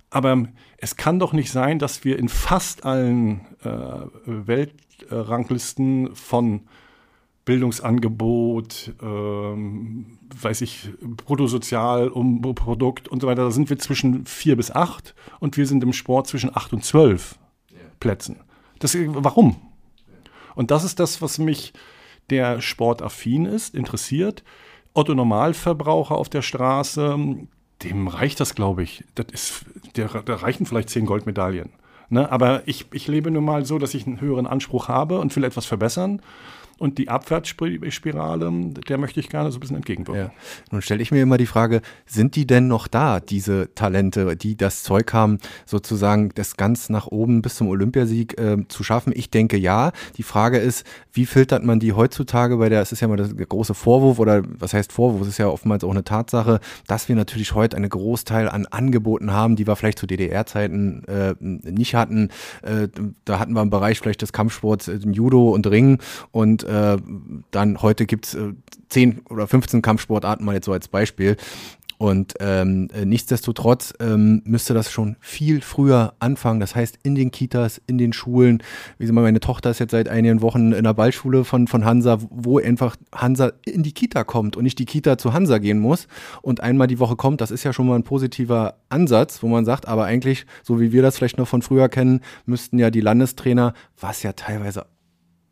[0.09, 0.45] Aber
[0.77, 3.69] es kann doch nicht sein, dass wir in fast allen äh,
[4.25, 6.61] Weltranglisten von
[7.45, 15.13] Bildungsangebot, ähm, weiß ich, Bruttosozialprodukt und so weiter, da sind wir zwischen vier bis acht
[15.39, 17.37] und wir sind im Sport zwischen acht und zwölf
[17.69, 17.77] ja.
[17.99, 18.37] Plätzen.
[18.79, 19.57] Das, warum?
[20.55, 21.73] Und das ist das, was mich,
[22.29, 24.43] der sportaffin ist, interessiert.
[24.93, 27.17] Otto Normalverbraucher auf der Straße,
[27.81, 29.03] dem reicht das, glaube ich.
[29.15, 31.71] Das ist, der, da reichen vielleicht zehn Goldmedaillen.
[32.09, 32.31] Ne?
[32.31, 35.43] Aber ich, ich lebe nun mal so, dass ich einen höheren Anspruch habe und will
[35.43, 36.21] etwas verbessern.
[36.79, 38.51] Und die Abwärtsspirale,
[38.87, 40.25] der möchte ich gerne so ein bisschen entgegenwirken.
[40.25, 40.31] Ja.
[40.71, 44.57] Nun stelle ich mir immer die Frage, sind die denn noch da, diese Talente, die
[44.57, 49.13] das Zeug haben, sozusagen das ganz nach oben bis zum Olympiasieg äh, zu schaffen?
[49.15, 49.91] Ich denke ja.
[50.17, 53.27] Die Frage ist, wie filtert man die heutzutage bei der, es ist ja mal der
[53.45, 57.15] große Vorwurf oder was heißt Vorwurf, es ist ja oftmals auch eine Tatsache, dass wir
[57.15, 62.29] natürlich heute einen Großteil an Angeboten haben, die wir vielleicht zu DDR-Zeiten äh, nicht hatten.
[62.61, 62.87] Äh,
[63.25, 65.99] da hatten wir im Bereich vielleicht des Kampfsports äh, Judo und Ring
[66.31, 66.97] und äh,
[67.51, 68.53] dann heute gibt's äh,
[68.89, 71.37] 10 oder 15 Kampfsportarten, mal jetzt so als Beispiel.
[72.03, 76.59] Und ähm, äh, nichtsdestotrotz ähm, müsste das schon viel früher anfangen.
[76.59, 78.61] Das heißt, in den Kitas, in den Schulen.
[78.97, 81.85] Wie sie mal, meine Tochter ist jetzt seit einigen Wochen in der Ballschule von, von
[81.85, 85.79] Hansa, wo einfach Hansa in die Kita kommt und nicht die Kita zu Hansa gehen
[85.79, 86.07] muss
[86.41, 87.39] und einmal die Woche kommt.
[87.39, 90.91] Das ist ja schon mal ein positiver Ansatz, wo man sagt, aber eigentlich, so wie
[90.91, 94.87] wir das vielleicht noch von früher kennen, müssten ja die Landestrainer, was ja teilweise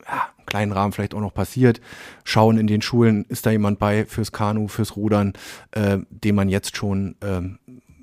[0.08, 1.82] ja, im kleinen Rahmen vielleicht auch noch passiert.
[2.24, 5.34] Schauen in den Schulen, ist da jemand bei fürs Kanu, fürs Rudern,
[5.72, 7.42] äh, den man jetzt schon äh,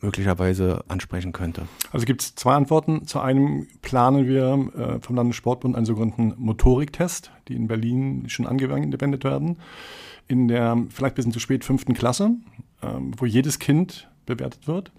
[0.02, 1.66] möglicherweise ansprechen könnte?
[1.92, 3.06] Also gibt es zwei Antworten.
[3.06, 9.24] Zu einem planen wir äh, vom Landessportbund einen sogenannten Motoriktest, die in Berlin schon angewendet
[9.24, 9.58] werden,
[10.26, 12.32] in der vielleicht ein bisschen zu spät fünften Klasse,
[12.82, 14.92] äh, wo jedes Kind bewertet wird.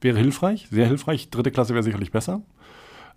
[0.00, 1.30] Wäre hilfreich, sehr hilfreich.
[1.30, 2.42] Dritte Klasse wäre sicherlich besser.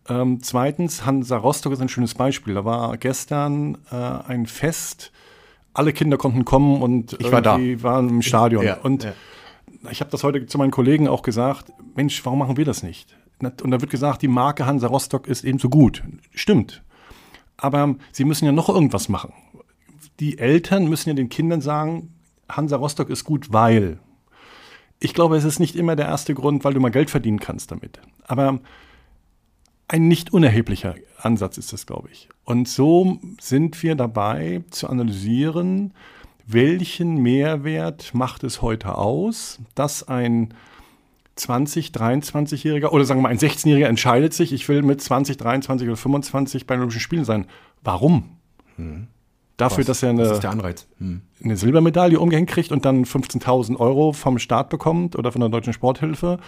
[0.10, 2.54] Ähm, zweitens, Hansa Rostock ist ein schönes Beispiel.
[2.54, 5.12] Da war gestern äh, ein Fest,
[5.74, 7.60] alle Kinder konnten kommen und ich war da.
[7.84, 8.66] waren im Stadion.
[8.66, 9.14] Ja, und ja.
[9.92, 13.16] ich habe das heute zu meinen Kollegen auch gesagt, Mensch, warum machen wir das nicht?
[13.40, 16.04] Und da wird gesagt, die Marke Hansa Rostock ist eben so gut.
[16.34, 16.84] Stimmt.
[17.58, 19.34] Aber sie müssen ja noch irgendwas machen.
[20.20, 22.14] Die Eltern müssen ja den Kindern sagen,
[22.50, 24.00] Hansa Rostock ist gut, weil.
[25.00, 27.70] Ich glaube, es ist nicht immer der erste Grund, weil du mal Geld verdienen kannst
[27.70, 28.00] damit.
[28.24, 28.60] Aber
[29.88, 32.30] ein nicht unerheblicher Ansatz ist das, glaube ich.
[32.44, 35.94] Und so sind wir dabei zu analysieren,
[36.46, 40.54] welchen Mehrwert macht es heute aus, dass ein
[41.36, 45.88] 20, 23-Jähriger oder sagen wir mal ein 16-Jähriger entscheidet sich, ich will mit 20, 23
[45.88, 47.46] oder 25 bei den Olympischen Spielen sein.
[47.84, 48.38] Warum?
[48.78, 49.08] Hm.
[49.58, 49.88] Dafür, Was?
[49.88, 50.88] dass er Das eine, Anreiz.
[51.00, 51.22] Hm.
[51.44, 55.74] eine Silbermedaille umgehängt kriegt und dann 15.000 Euro vom Staat bekommt oder von der Deutschen
[55.74, 56.40] Sporthilfe,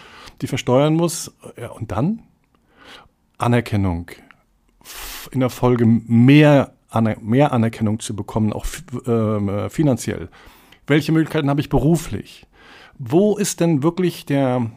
[0.42, 1.34] die versteuern muss.
[1.60, 2.24] Ja, und dann
[3.40, 4.12] Anerkennung.
[5.32, 6.74] In der Folge mehr,
[7.22, 8.66] mehr Anerkennung zu bekommen, auch
[9.08, 10.30] ähm, äh, finanziell.
[10.88, 12.46] Welche Möglichkeiten habe ich beruflich?
[12.98, 14.70] Wo ist denn wirklich der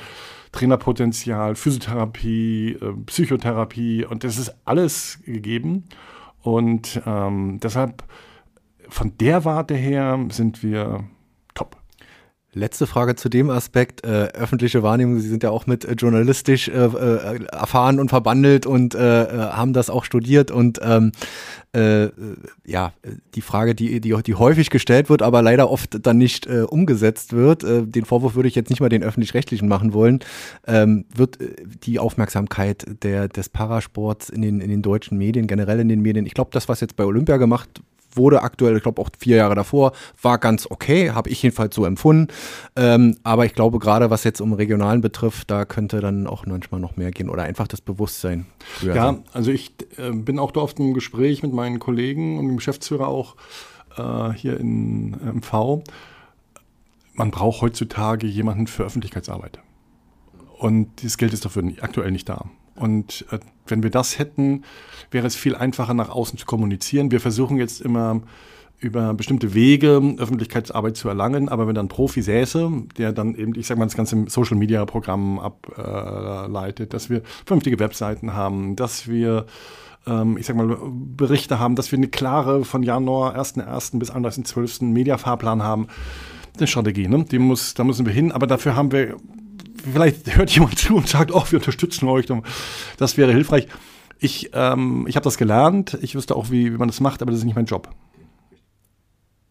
[0.51, 5.85] Trainerpotenzial, Physiotherapie, äh, Psychotherapie und das ist alles gegeben.
[6.41, 8.03] Und ähm, deshalb
[8.87, 11.03] von der Warte her sind wir.
[12.57, 15.19] Letzte Frage zu dem Aspekt, äh, öffentliche Wahrnehmung.
[15.19, 19.27] Sie sind ja auch mit äh, journalistisch äh, äh, erfahren und verbandelt und äh, äh,
[19.51, 21.11] haben das auch studiert und ähm,
[21.73, 22.07] äh,
[22.65, 22.93] ja,
[23.33, 27.63] die Frage, die, die, die häufig gestellt wird, aber leider oft dann nicht umgesetzt wird,
[27.63, 30.19] den Vorwurf würde ich jetzt nicht mal den öffentlich-rechtlichen machen wollen,
[30.65, 31.37] ähm, wird
[31.83, 36.25] die Aufmerksamkeit der, des Parasports in den, in den deutschen Medien, generell in den Medien,
[36.25, 37.81] ich glaube, das, was jetzt bei Olympia gemacht
[38.15, 41.85] wurde aktuell, ich glaube auch vier Jahre davor, war ganz okay, habe ich jedenfalls so
[41.85, 42.31] empfunden.
[42.75, 46.79] Ähm, aber ich glaube, gerade was jetzt um Regionalen betrifft, da könnte dann auch manchmal
[46.79, 48.45] noch mehr gehen oder einfach das Bewusstsein.
[48.81, 52.47] höher Ja, also ich äh, bin auch da oft im Gespräch mit meinen Kollegen und
[52.47, 53.35] dem Geschäftsführer auch
[53.97, 55.83] äh, hier in MV.
[57.13, 59.59] Man braucht heutzutage jemanden für Öffentlichkeitsarbeit.
[60.57, 62.45] Und dieses Geld ist dafür aktuell nicht da.
[62.75, 64.63] Und äh, wenn wir das hätten,
[65.11, 67.11] wäre es viel einfacher nach außen zu kommunizieren.
[67.11, 68.21] Wir versuchen jetzt immer
[68.79, 73.67] über bestimmte Wege Öffentlichkeitsarbeit zu erlangen, aber wenn dann Profi säße, der dann eben, ich
[73.67, 79.45] sag mal, das ganze Social Media Programm ableitet, dass wir vernünftige Webseiten haben, dass wir
[80.07, 83.97] ähm, ich sag mal, Berichte haben, dass wir eine klare von Januar 1.1.
[83.97, 84.85] bis 31.12.
[84.85, 85.87] Mediafahrplan haben.
[86.57, 87.25] Eine Strategie, ne?
[87.25, 89.17] Die muss, da müssen wir hin, aber dafür haben wir
[89.91, 92.25] vielleicht hört jemand zu und sagt, oh, wir unterstützen euch.
[92.97, 93.67] Das wäre hilfreich.
[94.19, 95.97] Ich, ähm, ich habe das gelernt.
[96.01, 97.89] Ich wüsste auch, wie, wie man das macht, aber das ist nicht mein Job.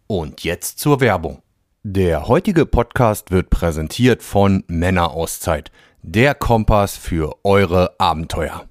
[0.07, 1.43] Und jetzt zur Werbung.
[1.83, 5.71] Der heutige Podcast wird präsentiert von Männerauszeit,
[6.03, 8.67] der Kompass für eure Abenteuer.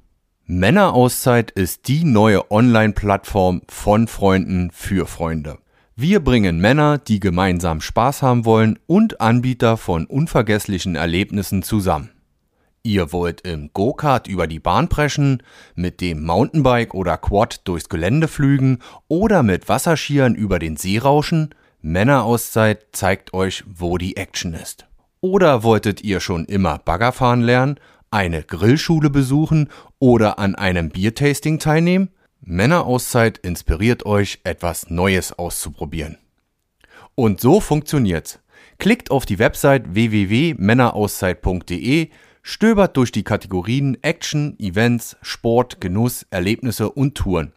[0.45, 5.59] Männerauszeit ist die neue Online-Plattform von Freunden für Freunde.
[5.95, 12.09] Wir bringen Männer, die gemeinsam Spaß haben wollen und Anbieter von unvergesslichen Erlebnissen zusammen.
[12.81, 15.43] Ihr wollt im Go-Kart über die Bahn preschen,
[15.75, 21.53] mit dem Mountainbike oder Quad durchs Gelände flügen oder mit Wasserskiern über den See rauschen?
[21.81, 24.87] Männerauszeit zeigt euch, wo die Action ist.
[25.21, 27.79] Oder wolltet ihr schon immer Baggerfahren lernen,
[28.09, 32.09] eine Grillschule besuchen oder an einem Biertasting teilnehmen?
[32.45, 36.17] Männerauszeit inspiriert euch, etwas Neues auszuprobieren.
[37.15, 38.39] Und so funktioniert's.
[38.79, 42.09] Klickt auf die Website www.männerauszeit.de,
[42.41, 47.53] stöbert durch die Kategorien Action, Events, Sport, Genuss, Erlebnisse und Touren.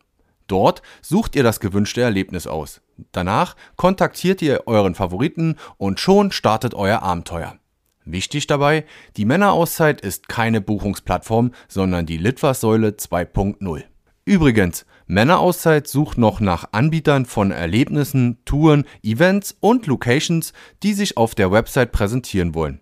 [0.46, 2.80] Dort sucht ihr das gewünschte Erlebnis aus.
[3.10, 7.58] Danach kontaktiert ihr euren Favoriten und schon startet euer Abenteuer.
[8.04, 8.84] Wichtig dabei,
[9.16, 13.82] die Männerauszeit ist keine Buchungsplattform, sondern die Litfaßsäule 2.0.
[14.28, 21.36] Übrigens, Männerauszeit sucht noch nach Anbietern von Erlebnissen, Touren, Events und Locations, die sich auf
[21.36, 22.80] der Website präsentieren wollen.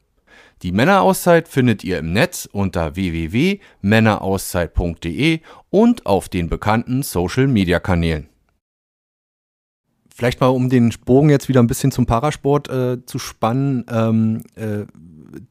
[0.62, 8.30] Die Männerauszeit findet ihr im Netz unter www.männerauszeit.de und auf den bekannten Social Media Kanälen.
[10.08, 14.40] Vielleicht mal, um den Bogen jetzt wieder ein bisschen zum Parasport äh, zu spannen, ähm,
[14.54, 14.86] äh,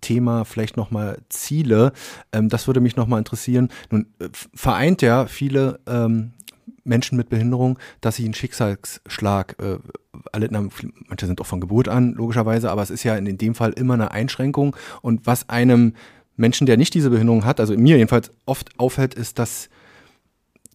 [0.02, 1.94] Thema vielleicht nochmal Ziele.
[2.32, 3.70] Ähm, das würde mich nochmal interessieren.
[3.90, 6.32] Nun äh, vereint ja viele ähm,
[6.84, 9.78] Menschen mit Behinderung, dass sie einen Schicksalsschlag äh,
[10.32, 10.70] erlitten haben.
[11.08, 13.94] Manche sind auch von Geburt an, logischerweise, aber es ist ja in dem Fall immer
[13.94, 14.76] eine Einschränkung.
[15.02, 15.94] Und was einem
[16.36, 19.70] Menschen, der nicht diese Behinderung hat, also mir jedenfalls oft auffällt, ist, dass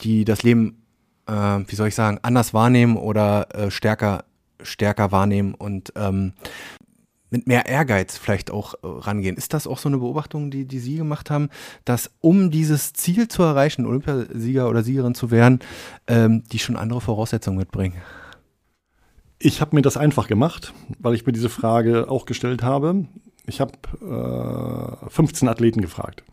[0.01, 0.83] die das Leben,
[1.27, 4.25] äh, wie soll ich sagen, anders wahrnehmen oder äh, stärker,
[4.62, 6.33] stärker wahrnehmen und ähm,
[7.31, 9.37] mit mehr Ehrgeiz vielleicht auch äh, rangehen.
[9.37, 11.49] Ist das auch so eine Beobachtung, die, die Sie gemacht haben,
[11.85, 15.61] dass um dieses Ziel zu erreichen, Olympiasieger oder Siegerin zu werden,
[16.07, 17.97] ähm, die schon andere Voraussetzungen mitbringen?
[19.38, 23.07] Ich habe mir das einfach gemacht, weil ich mir diese Frage auch gestellt habe.
[23.47, 23.73] Ich habe
[25.07, 26.25] äh, 15 Athleten gefragt.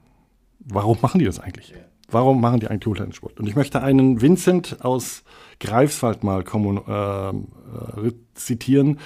[0.60, 1.74] Warum machen die das eigentlich?
[2.10, 3.40] Warum machen die eigentlich Hochleistungssport?
[3.40, 5.24] Und ich möchte einen Vincent aus
[5.60, 9.00] Greifswald mal kommun, äh, äh, zitieren,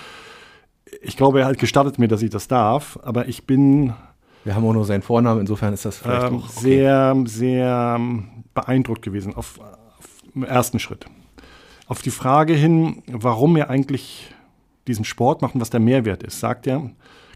[1.01, 3.93] ich glaube, er hat gestattet mir, dass ich das darf, aber ich bin.
[4.43, 6.61] Wir haben auch nur seinen Vornamen, insofern ist das vielleicht ähm, auch okay.
[6.61, 7.99] sehr, sehr
[8.53, 11.05] beeindruckt gewesen auf, auf dem ersten Schritt.
[11.87, 14.33] Auf die Frage hin, warum er eigentlich
[14.87, 16.89] diesen Sport macht und was der Mehrwert ist, sagt er,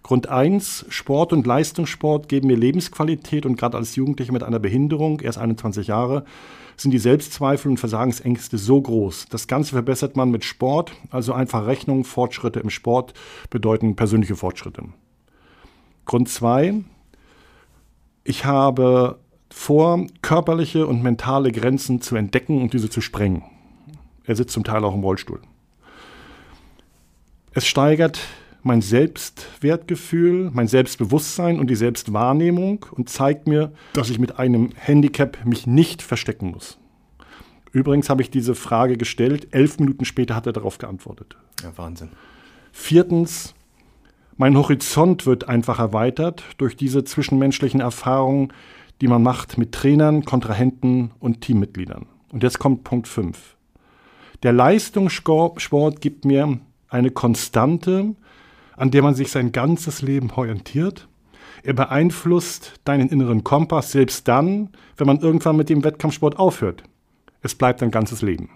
[0.03, 5.21] Grund 1, Sport und Leistungssport geben mir Lebensqualität und gerade als Jugendlicher mit einer Behinderung,
[5.21, 6.25] erst 21 Jahre,
[6.75, 9.27] sind die Selbstzweifel und Versagensängste so groß.
[9.29, 13.13] Das Ganze verbessert man mit Sport, also einfach Rechnung, Fortschritte im Sport
[13.49, 14.83] bedeuten persönliche Fortschritte.
[16.05, 16.83] Grund zwei,
[18.25, 23.43] ich habe vor, körperliche und mentale Grenzen zu entdecken und diese zu sprengen.
[24.25, 25.39] Er sitzt zum Teil auch im Rollstuhl.
[27.53, 28.19] Es steigert
[28.63, 35.45] mein Selbstwertgefühl, mein Selbstbewusstsein und die Selbstwahrnehmung und zeigt mir, dass ich mit einem Handicap
[35.45, 36.79] mich nicht verstecken muss.
[37.71, 41.35] Übrigens habe ich diese Frage gestellt, elf Minuten später hat er darauf geantwortet.
[41.61, 42.09] Ja, Wahnsinn.
[42.71, 43.53] Viertens,
[44.37, 48.53] mein Horizont wird einfach erweitert durch diese zwischenmenschlichen Erfahrungen,
[49.01, 52.05] die man macht mit Trainern, Kontrahenten und Teammitgliedern.
[52.31, 53.55] Und jetzt kommt Punkt 5.
[54.43, 58.15] Der Leistungssport gibt mir eine Konstante,
[58.75, 61.07] an der man sich sein ganzes Leben orientiert.
[61.63, 66.83] Er beeinflusst deinen inneren Kompass selbst dann, wenn man irgendwann mit dem Wettkampfsport aufhört.
[67.41, 68.49] Es bleibt dein ganzes Leben.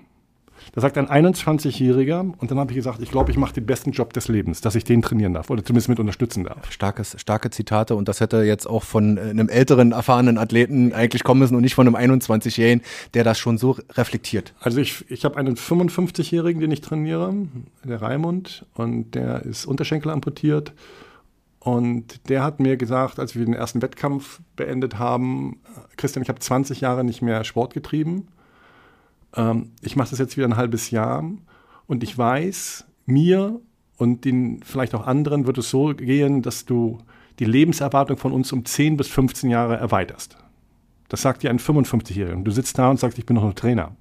[0.73, 3.91] Da sagt ein 21-Jähriger, und dann habe ich gesagt, ich glaube, ich mache den besten
[3.91, 6.71] Job des Lebens, dass ich den trainieren darf oder zumindest mit unterstützen darf.
[6.71, 11.23] Starkes, starke Zitate und das hätte jetzt auch von äh, einem älteren, erfahrenen Athleten eigentlich
[11.23, 14.53] kommen müssen und nicht von einem 21-Jährigen, der das schon so reflektiert.
[14.59, 17.33] Also ich, ich habe einen 55-Jährigen, den ich trainiere,
[17.83, 20.73] der Raimund, und der ist Unterschenkel amputiert.
[21.59, 25.59] Und der hat mir gesagt, als wir den ersten Wettkampf beendet haben,
[25.97, 28.27] Christian, ich habe 20 Jahre nicht mehr Sport getrieben
[29.37, 31.23] ähm, ich mache das jetzt wieder ein halbes Jahr
[31.85, 33.61] und ich weiß, mir
[33.97, 36.99] und den vielleicht auch anderen wird es so gehen, dass du
[37.39, 40.37] die Lebenserwartung von uns um 10 bis 15 Jahre erweiterst.
[41.09, 42.43] Das sagt dir ein 55-Jähriger.
[42.43, 43.95] Du sitzt da und sagst, ich bin noch ein Trainer.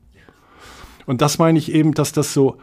[1.07, 2.57] Und das meine ich eben, dass das so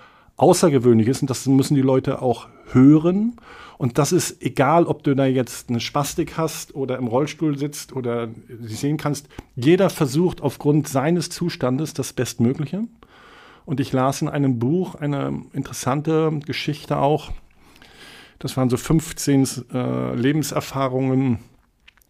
[0.43, 3.38] außergewöhnlich ist und das müssen die Leute auch hören.
[3.77, 7.93] Und das ist egal, ob du da jetzt eine Spastik hast oder im Rollstuhl sitzt
[7.95, 8.27] oder
[8.62, 9.29] sie sehen kannst.
[9.56, 12.84] Jeder versucht aufgrund seines Zustandes das Bestmögliche.
[13.65, 17.32] Und ich las in einem Buch eine interessante Geschichte auch.
[18.39, 21.39] Das waren so 15 äh, Lebenserfahrungen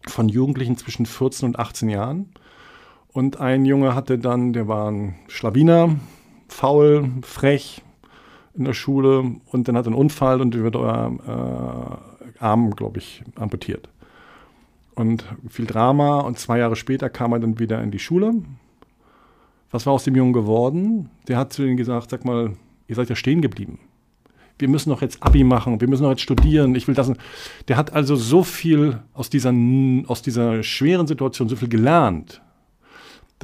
[0.08, 2.30] von Jugendlichen zwischen 14 und 18 Jahren.
[3.12, 5.94] Und ein Junge hatte dann, der war ein Schlawiner,
[6.48, 7.83] faul, frech,
[8.56, 12.00] in der Schule und dann hat er einen Unfall und wird euer
[12.38, 13.88] äh, Arm, glaube ich, amputiert.
[14.94, 18.34] Und viel Drama und zwei Jahre später kam er dann wieder in die Schule.
[19.70, 21.10] Was war aus dem Jungen geworden?
[21.26, 22.52] Der hat zu ihnen gesagt, sag mal,
[22.86, 23.80] ihr seid ja stehen geblieben.
[24.56, 27.10] Wir müssen doch jetzt Abi machen, wir müssen doch jetzt studieren, ich will das.
[27.66, 29.52] Der hat also so viel aus dieser,
[30.06, 32.40] aus dieser schweren Situation, so viel gelernt,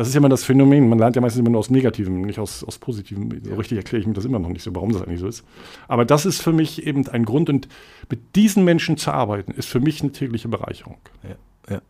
[0.00, 0.88] das ist ja immer das Phänomen.
[0.88, 3.28] Man lernt ja meistens immer nur aus Negativem, nicht aus, aus Positivem.
[3.44, 5.44] So richtig erkläre ich mir das immer noch nicht so, warum das eigentlich so ist.
[5.88, 7.51] Aber das ist für mich eben ein Grund.
[7.51, 7.68] Und
[8.09, 10.96] mit diesen Menschen zu arbeiten, ist für mich eine tägliche Bereicherung.
[11.22, 11.82] Ja, ja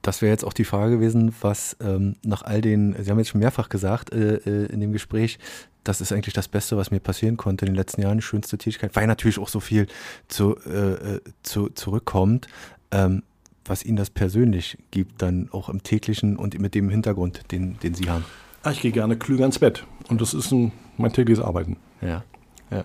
[0.00, 3.28] das wäre jetzt auch die Frage gewesen, was ähm, nach all den, Sie haben jetzt
[3.28, 5.38] schon mehrfach gesagt äh, äh, in dem Gespräch,
[5.84, 8.56] das ist eigentlich das Beste, was mir passieren konnte in den letzten Jahren, die schönste
[8.56, 9.86] Tätigkeit, weil natürlich auch so viel
[10.28, 12.48] zu, äh, äh, zu, zurückkommt,
[12.90, 13.22] ähm,
[13.68, 17.94] was Ihnen das persönlich gibt, dann auch im täglichen und mit dem Hintergrund, den, den
[17.94, 18.24] Sie haben.
[18.62, 21.76] Ah, ich gehe gerne klüger ins Bett und das ist ein, mein tägliches Arbeiten.
[22.00, 22.24] Ja,
[22.70, 22.84] ja.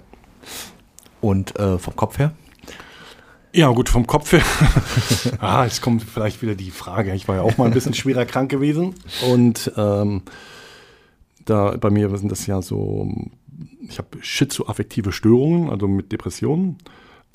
[1.21, 2.33] Und äh, vom Kopf her?
[3.55, 4.41] Ja, gut, vom Kopf her.
[5.39, 7.13] ah, jetzt kommt vielleicht wieder die Frage.
[7.13, 8.95] Ich war ja auch mal ein bisschen schwerer krank gewesen.
[9.29, 10.23] Und ähm,
[11.45, 13.07] da bei mir sind das ja so,
[13.87, 16.77] ich habe schizoaffektive Störungen, also mit Depressionen.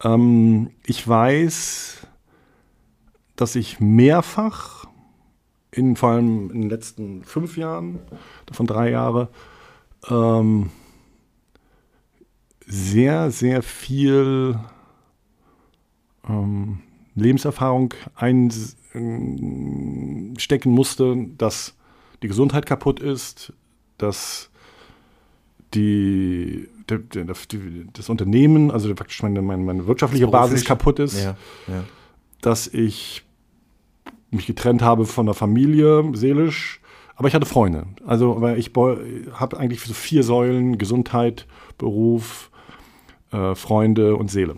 [0.03, 2.08] Ähm, ich weiß,
[3.39, 4.85] dass ich mehrfach,
[5.71, 8.01] in, vor allem in den letzten fünf Jahren,
[8.47, 9.29] davon drei Jahre,
[10.11, 10.71] ähm,
[12.67, 14.59] sehr, sehr viel
[16.29, 16.81] ähm,
[17.15, 18.73] Lebenserfahrung einstecken
[20.65, 21.75] musste, dass
[22.23, 23.53] die Gesundheit kaputt ist,
[23.99, 24.51] dass
[25.75, 31.37] die, die, die das Unternehmen, also praktisch meine, meine, meine wirtschaftliche Basis kaputt ist, ja,
[31.69, 31.85] ja.
[32.41, 33.28] dass ich
[34.31, 36.81] mich getrennt habe von der Familie, seelisch,
[37.17, 37.87] aber ich hatte Freunde.
[38.07, 42.51] Also, weil ich habe eigentlich so vier Säulen: Gesundheit, Beruf,
[43.33, 44.57] äh, Freunde und Seele.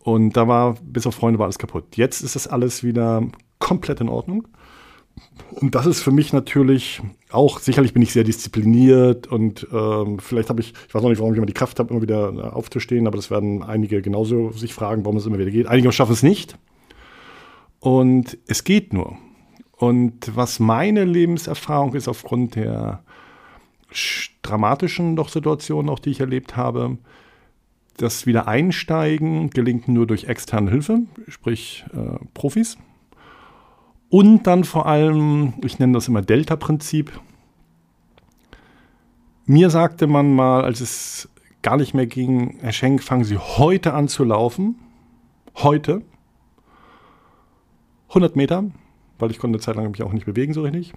[0.00, 1.96] Und da war, bis auf Freunde war alles kaputt.
[1.96, 3.22] Jetzt ist das alles wieder
[3.58, 4.46] komplett in Ordnung.
[5.50, 10.50] Und das ist für mich natürlich auch, sicherlich bin ich sehr diszipliniert und ähm, vielleicht
[10.50, 12.40] habe ich, ich weiß noch nicht, warum ich immer die Kraft habe, immer wieder äh,
[12.42, 15.66] aufzustehen, aber das werden einige genauso sich fragen, warum es immer wieder geht.
[15.68, 16.58] Einige schaffen es nicht.
[17.86, 19.16] Und es geht nur.
[19.76, 23.04] Und was meine Lebenserfahrung ist aufgrund der
[24.42, 26.98] dramatischen doch Situationen, auch die ich erlebt habe,
[27.96, 32.76] das Wiedereinsteigen gelingt nur durch externe Hilfe, sprich äh, Profis.
[34.08, 37.12] Und dann vor allem, ich nenne das immer Delta-Prinzip.
[39.44, 41.28] Mir sagte man mal, als es
[41.62, 44.74] gar nicht mehr ging, Herr Schenk, fangen Sie heute an zu laufen.
[45.54, 46.02] Heute.
[48.16, 48.64] 100 Meter,
[49.18, 50.94] weil ich konnte eine Zeit lang mich auch nicht bewegen so richtig.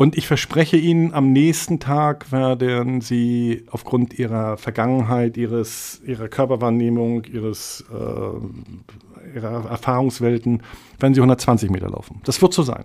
[0.00, 7.24] Und ich verspreche Ihnen, am nächsten Tag werden Sie aufgrund Ihrer Vergangenheit, Ihres, Ihrer Körperwahrnehmung,
[7.26, 10.62] Ihres, äh, Ihrer Erfahrungswelten,
[10.98, 12.22] werden Sie 120 Meter laufen.
[12.24, 12.84] Das wird so sein.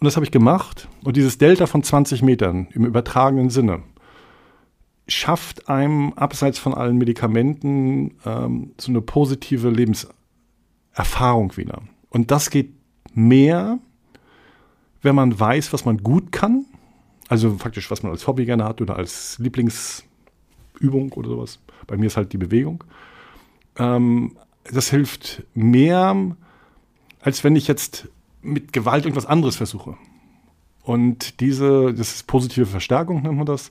[0.00, 0.88] Und das habe ich gemacht.
[1.04, 3.82] Und dieses Delta von 20 Metern im übertragenen Sinne
[5.08, 9.68] schafft einem abseits von allen Medikamenten ähm, so eine positive
[10.96, 11.82] Lebenserfahrung wieder.
[12.10, 12.72] Und das geht
[13.14, 13.78] mehr
[15.06, 16.66] wenn man weiß, was man gut kann,
[17.28, 21.60] also faktisch, was man als Hobby gerne hat oder als Lieblingsübung oder sowas.
[21.86, 22.84] Bei mir ist halt die Bewegung.
[23.76, 26.36] Ähm, das hilft mehr,
[27.20, 28.08] als wenn ich jetzt
[28.42, 29.96] mit Gewalt irgendwas anderes versuche.
[30.82, 33.70] Und diese, das ist positive Verstärkung, nennt man das.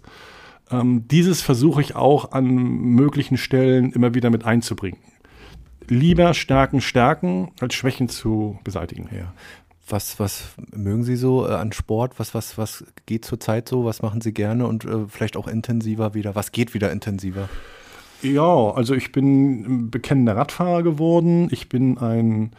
[0.72, 5.00] Ähm, dieses versuche ich auch an möglichen Stellen immer wieder mit einzubringen.
[5.88, 9.10] Lieber Stärken stärken, als Schwächen zu beseitigen.
[9.16, 9.34] Ja.
[9.88, 12.18] Was, was mögen Sie so äh, an Sport?
[12.18, 13.86] Was, was, was geht zurzeit so?
[13.86, 16.34] Was machen Sie gerne und äh, vielleicht auch intensiver wieder?
[16.34, 17.50] Was geht wieder intensiver?
[18.24, 21.50] Ja, also ich bin bekennender Radfahrer geworden.
[21.52, 22.52] Ich bin ein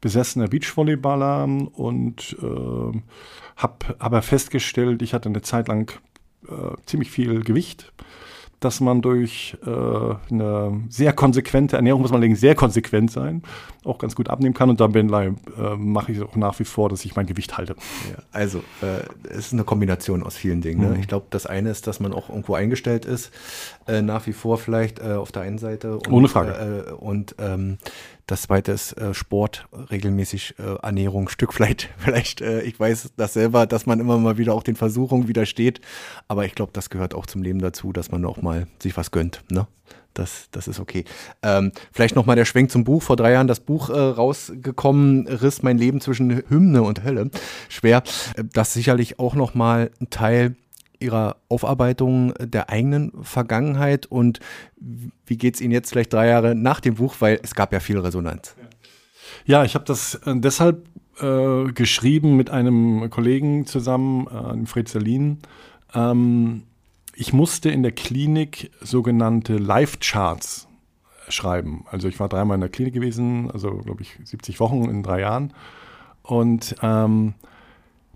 [0.00, 3.00] besessener Beachvolleyballer und äh,
[3.56, 5.92] habe aber festgestellt, ich hatte eine Zeit lang
[6.48, 7.92] äh, ziemlich viel Gewicht
[8.60, 13.42] dass man durch äh, eine sehr konsequente Ernährung, muss man allerdings sehr konsequent sein,
[13.84, 14.68] auch ganz gut abnehmen kann.
[14.68, 15.32] Und da äh,
[15.76, 17.74] mache ich auch nach wie vor, dass ich mein Gewicht halte.
[18.10, 20.82] Ja, also äh, es ist eine Kombination aus vielen Dingen.
[20.82, 20.88] Ne?
[20.88, 21.00] Mhm.
[21.00, 23.32] Ich glaube, das eine ist, dass man auch irgendwo eingestellt ist,
[23.88, 25.94] äh, nach wie vor vielleicht äh, auf der einen Seite.
[25.96, 26.86] Und, Ohne Frage.
[26.90, 27.78] Äh, und ähm,
[28.30, 33.32] das zweite ist äh, Sport, regelmäßig äh, Ernährung, Stück vielleicht, vielleicht, äh, ich weiß das
[33.32, 35.80] selber, dass man immer mal wieder auch den Versuchungen widersteht,
[36.28, 39.10] aber ich glaube, das gehört auch zum Leben dazu, dass man auch mal sich was
[39.10, 39.66] gönnt, ne?
[40.12, 41.04] Das, das ist okay.
[41.40, 43.00] Ähm, vielleicht nochmal der Schwenk zum Buch.
[43.00, 47.30] Vor drei Jahren das Buch äh, rausgekommen, riss mein Leben zwischen Hymne und Hölle.
[47.68, 48.02] Schwer.
[48.34, 50.56] Äh, das sicherlich auch nochmal ein Teil
[51.00, 54.40] Ihrer Aufarbeitung der eigenen Vergangenheit und
[55.26, 57.80] wie geht es Ihnen jetzt vielleicht drei Jahre nach dem Buch, weil es gab ja
[57.80, 58.54] viel Resonanz.
[59.44, 60.86] Ja, ich habe das äh, deshalb
[61.20, 65.38] äh, geschrieben mit einem Kollegen zusammen, äh, Fred Salin.
[65.94, 66.64] Ähm,
[67.14, 70.68] ich musste in der Klinik sogenannte Live-Charts
[71.28, 71.84] schreiben.
[71.90, 75.20] Also ich war dreimal in der Klinik gewesen, also glaube ich 70 Wochen in drei
[75.20, 75.52] Jahren.
[76.22, 77.34] Und ähm,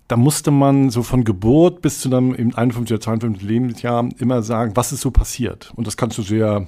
[0.09, 4.73] da musste man so von Geburt bis zu einem 51 oder 52 Lebensjahr immer sagen,
[4.75, 5.73] was ist so passiert.
[5.77, 6.67] Und das kannst du sehr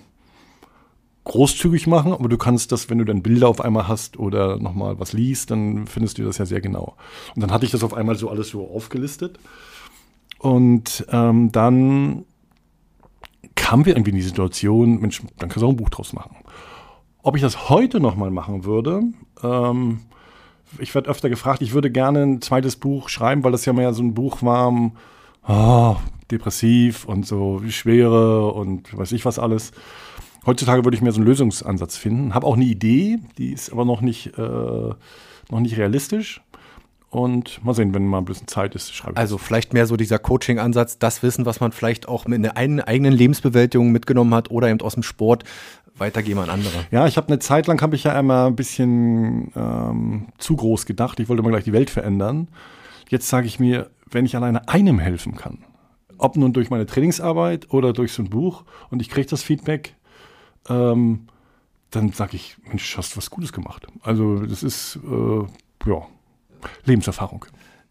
[1.25, 4.99] großzügig machen, aber du kannst das, wenn du dann Bilder auf einmal hast oder nochmal
[4.99, 6.97] was liest, dann findest du das ja sehr genau.
[7.35, 9.39] Und dann hatte ich das auf einmal so alles so aufgelistet.
[10.39, 12.25] Und ähm, dann
[13.57, 16.37] kamen wir irgendwie in die Situation, Mensch, dann kannst du auch ein Buch draus machen.
[17.23, 19.03] Ob ich das heute nochmal machen würde,
[19.43, 20.03] ähm,
[20.79, 23.93] ich werde öfter gefragt, ich würde gerne ein zweites Buch schreiben, weil das ja mehr
[23.93, 24.73] so ein Buch war,
[25.49, 25.97] oh,
[26.31, 29.73] depressiv und so Schwere und weiß ich was alles.
[30.45, 32.35] Heutzutage würde ich mehr so einen Lösungsansatz finden.
[32.35, 34.41] Habe auch eine Idee, die ist aber noch nicht, äh,
[35.51, 36.41] noch nicht realistisch.
[37.17, 39.19] Und mal sehen, wenn mal ein bisschen Zeit ist, schreibe ich.
[39.19, 43.15] Also vielleicht mehr so dieser Coaching-Ansatz, das Wissen, was man vielleicht auch mit einer eigenen
[43.15, 45.45] Lebensbewältigung mitgenommen hat oder eben aus dem Sport,
[45.97, 46.85] weitergeben an andere.
[46.91, 50.85] Ja, ich habe eine Zeit lang, habe ich ja einmal ein bisschen ähm, zu groß
[50.85, 51.19] gedacht.
[51.19, 52.49] Ich wollte mal gleich die Welt verändern.
[53.09, 55.65] Jetzt sage ich mir, wenn ich alleine einem helfen kann,
[56.19, 59.95] ob nun durch meine Trainingsarbeit oder durch so ein Buch und ich kriege das Feedback,
[60.69, 61.29] ähm,
[61.91, 63.87] dann sage ich, Mensch, hast du was Gutes gemacht.
[64.03, 66.07] Also das ist, äh, ja,
[66.85, 67.47] Lebenserfahrung.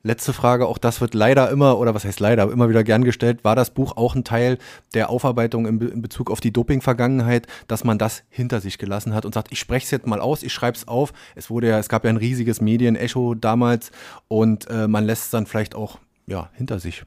[0.06, 3.44] Letzte Frage, auch das wird leider immer, oder was heißt leider, immer wieder gern gestellt.
[3.44, 4.60] War das Buch auch ein Teil
[4.94, 9.16] der Aufarbeitung in, Be in Bezug auf die Doping-Vergangenheit, dass man das hinter sich gelassen
[9.16, 11.12] hat und sagt, ich spreche es jetzt mal aus, ich schreibe es auf.
[11.34, 13.90] Es wurde ja, es gab ja ein riesiges Medienecho damals
[14.28, 15.98] und äh, man lässt es dann vielleicht auch
[16.28, 17.04] ja, hinter sich.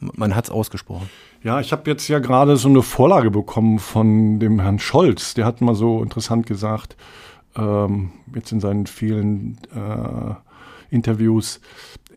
[0.00, 1.08] Man hat es ausgesprochen.
[1.44, 5.34] Ja, ich habe jetzt ja gerade so eine Vorlage bekommen von dem Herrn Scholz.
[5.34, 6.96] Der hat mal so interessant gesagt,
[7.54, 10.34] ähm, jetzt in seinen vielen äh,
[10.90, 11.60] Interviews,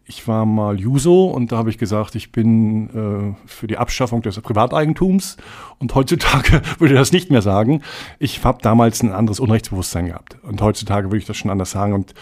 [0.06, 4.22] ich war mal Juso und da habe ich gesagt, ich bin äh, für die Abschaffung
[4.22, 5.38] des Privateigentums
[5.80, 7.82] und heutzutage würde ich das nicht mehr sagen.
[8.20, 11.94] Ich habe damals ein anderes Unrechtsbewusstsein gehabt und heutzutage würde ich das schon anders sagen
[11.94, 12.14] und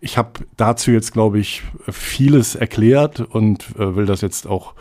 [0.00, 4.74] ich habe dazu jetzt, glaube ich, vieles erklärt und äh, will das jetzt auch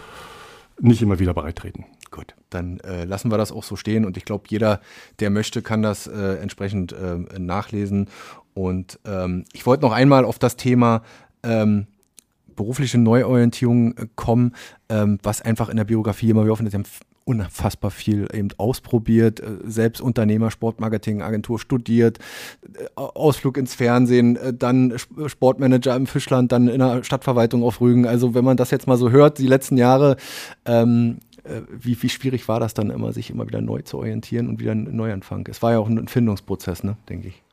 [0.79, 1.85] nicht immer wieder bereitreten.
[2.09, 4.81] Gut, dann äh, lassen wir das auch so stehen und ich glaube, jeder,
[5.19, 8.09] der möchte, kann das äh, entsprechend äh, nachlesen.
[8.53, 11.03] Und ähm, ich wollte noch einmal auf das Thema
[11.43, 11.87] ähm,
[12.57, 14.53] berufliche Neuorientierung äh, kommen,
[14.89, 16.71] ähm, was einfach in der Biografie immer wieder offen ist.
[16.71, 16.85] Sie haben
[17.23, 22.19] unfassbar viel eben ausprobiert, äh, selbst Unternehmer, Sportmarketing, Agentur studiert,
[22.63, 24.95] äh, Ausflug ins Fernsehen, dann
[25.27, 28.07] Sportmanager im Fischland, dann in der Stadtverwaltung auf Rügen.
[28.07, 30.17] Also wenn man das jetzt mal so hört, die letzten Jahre,
[30.65, 31.19] ähm,
[31.71, 34.71] wie, wie schwierig war das dann immer, sich immer wieder neu zu orientieren und wieder
[34.71, 35.47] einen Neuanfang?
[35.49, 37.43] Es war ja auch ein Findungsprozess, ne, denke ich.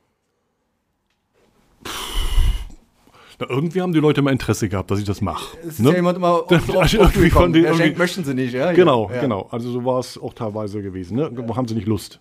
[3.39, 5.57] Na, irgendwie haben die Leute immer Interesse gehabt, dass ich das mache.
[5.61, 5.89] Es ist ne?
[5.89, 8.71] ja jemand immer auf, drauf, also irgendwie von den, irgendwie, möchten sie nicht, ja?
[8.71, 9.21] Genau, ja.
[9.21, 9.47] genau.
[9.51, 11.17] Also so war es auch teilweise gewesen.
[11.17, 11.31] Ne?
[11.35, 11.55] Ja.
[11.55, 12.19] Haben sie nicht Lust.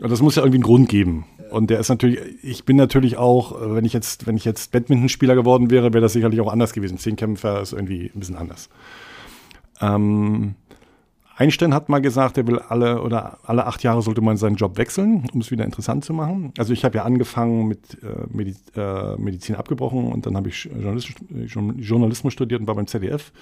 [0.00, 1.24] Und das muss ja irgendwie einen Grund geben.
[1.50, 5.34] Und der ist natürlich, ich bin natürlich auch, wenn ich jetzt, wenn ich jetzt Badmintonspieler
[5.34, 6.98] geworden wäre, wäre das sicherlich auch anders gewesen.
[6.98, 8.68] Zehnkämpfer ist irgendwie ein bisschen anders.
[9.80, 10.54] Ähm,
[11.38, 14.78] Einstein hat mal gesagt, er will alle oder alle acht Jahre sollte man seinen Job
[14.78, 16.52] wechseln, um es wieder interessant zu machen.
[16.56, 20.68] Also ich habe ja angefangen mit äh, Mediz äh, Medizin abgebrochen und dann habe ich
[21.46, 23.32] Journalismus studiert und war beim ZDF.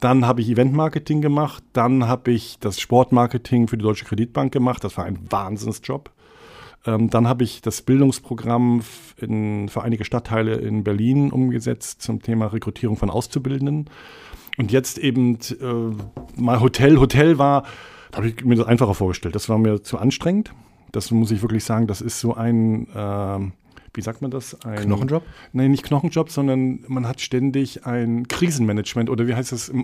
[0.00, 4.82] Dann habe ich Eventmarketing gemacht, dann habe ich das Sportmarketing für die Deutsche Kreditbank gemacht.
[4.82, 6.10] Das war ein Wahnsinnsjob.
[6.84, 8.82] Ähm, dann habe ich das Bildungsprogramm
[9.18, 13.88] in, für einige Stadtteile in Berlin umgesetzt zum Thema Rekrutierung von Auszubildenden.
[14.56, 16.98] Und jetzt eben äh, mal Hotel.
[16.98, 17.64] Hotel war,
[18.10, 19.34] da habe ich mir das einfacher vorgestellt.
[19.34, 20.52] Das war mir zu anstrengend.
[20.92, 23.38] Das muss ich wirklich sagen, das ist so ein, äh,
[23.94, 24.56] wie sagt man das?
[24.64, 25.24] Ein, Knochenjob?
[25.52, 29.70] Nein, nicht Knochenjob, sondern man hat ständig ein Krisenmanagement oder wie heißt das?
[29.70, 29.74] Äh,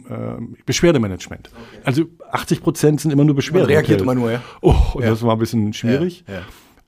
[0.66, 1.50] Beschwerdemanagement.
[1.52, 1.82] Okay.
[1.84, 3.66] Also 80 Prozent sind immer nur Beschwerden.
[3.66, 4.42] Man reagiert immer nur, ja.
[4.60, 5.10] Oh, und ja.
[5.10, 6.24] das war ein bisschen schwierig.
[6.28, 6.40] Ja, ja.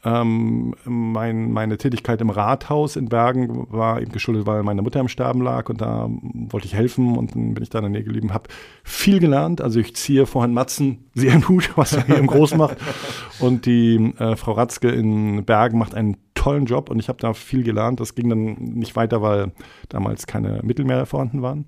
[0.05, 5.07] Ähm, mein, meine Tätigkeit im Rathaus in Bergen war eben geschuldet, weil meine Mutter im
[5.07, 8.03] Sterben lag und da wollte ich helfen und dann bin ich da in der Nähe
[8.03, 8.48] geblieben, habe
[8.82, 9.61] viel gelernt.
[9.61, 12.78] Also ich ziehe vorhin Matzen sehr Hut, was er hier im Groß macht.
[13.38, 17.32] Und die äh, Frau Ratzke in Bergen macht einen tollen Job und ich habe da
[17.32, 18.00] viel gelernt.
[18.00, 19.53] Das ging dann nicht weiter, weil
[19.88, 21.66] damals keine Mittel mehr vorhanden waren.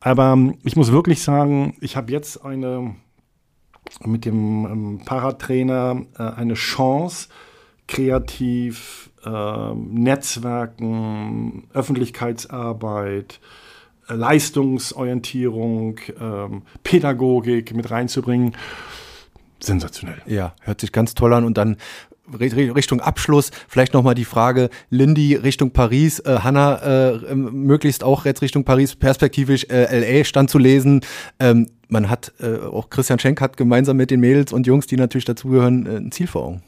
[0.00, 2.96] Aber ich muss wirklich sagen, ich habe jetzt eine
[4.04, 7.28] mit dem ähm, Paratrainer äh, eine Chance,
[7.86, 13.40] kreativ äh, Netzwerken, Öffentlichkeitsarbeit,
[14.08, 18.56] äh, Leistungsorientierung, ähm, Pädagogik mit reinzubringen.
[19.60, 20.20] Sensationell.
[20.26, 21.44] Ja, hört sich ganz toll an.
[21.44, 21.76] Und dann
[22.32, 28.24] Richtung Abschluss vielleicht nochmal die Frage, Lindy Richtung Paris, äh, Hanna äh, ähm, möglichst auch
[28.24, 31.00] jetzt Richtung Paris, perspektivisch äh, LA stand zu lesen.
[31.38, 34.96] Ähm, man hat, äh, auch Christian Schenk hat gemeinsam mit den Mädels und Jungs, die
[34.96, 36.62] natürlich dazugehören, äh, ein Ziel vor Augen.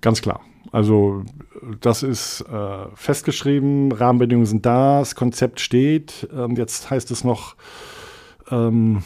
[0.00, 0.40] Ganz klar.
[0.72, 1.24] Also
[1.80, 6.28] das ist äh, festgeschrieben, Rahmenbedingungen sind da, das Konzept steht.
[6.36, 7.56] Ähm, jetzt heißt es noch,
[8.50, 9.02] ähm,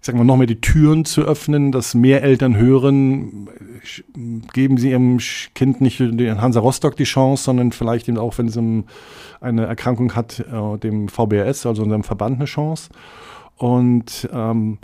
[0.00, 3.49] ich sag mal, noch mehr die Türen zu öffnen, dass mehr Eltern hören,
[4.52, 5.18] geben sie ihrem
[5.54, 8.58] Kind nicht den Hansa Rostock die Chance, sondern vielleicht eben auch, wenn es
[9.40, 12.90] eine Erkrankung hat, äh, dem VBRS, also unserem Verband, eine Chance.
[13.56, 14.78] Und ähm,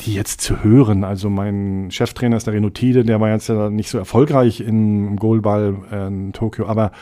[0.00, 3.90] die jetzt zu hören, also mein Cheftrainer ist der Renotide, der war jetzt ja nicht
[3.90, 5.76] so erfolgreich im Goalball
[6.08, 6.92] in Tokio, aber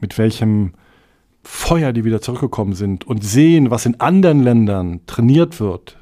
[0.00, 0.72] mit welchem
[1.42, 5.96] Feuer die wieder zurückgekommen sind und sehen, was in anderen Ländern trainiert wird,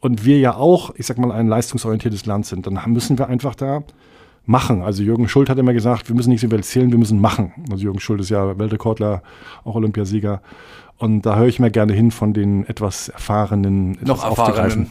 [0.00, 3.54] und wir ja auch, ich sag mal, ein leistungsorientiertes Land sind, dann müssen wir einfach
[3.54, 3.82] da
[4.46, 4.82] machen.
[4.82, 7.52] Also Jürgen Schuld hat immer gesagt, wir müssen nicht so viel erzählen, wir müssen machen.
[7.70, 9.22] Also Jürgen Schuld ist ja Weltrekordler,
[9.64, 10.40] auch Olympiasieger.
[11.00, 14.88] Und da höre ich mir gerne hin von den etwas erfahrenen, etwas noch erfahrenen.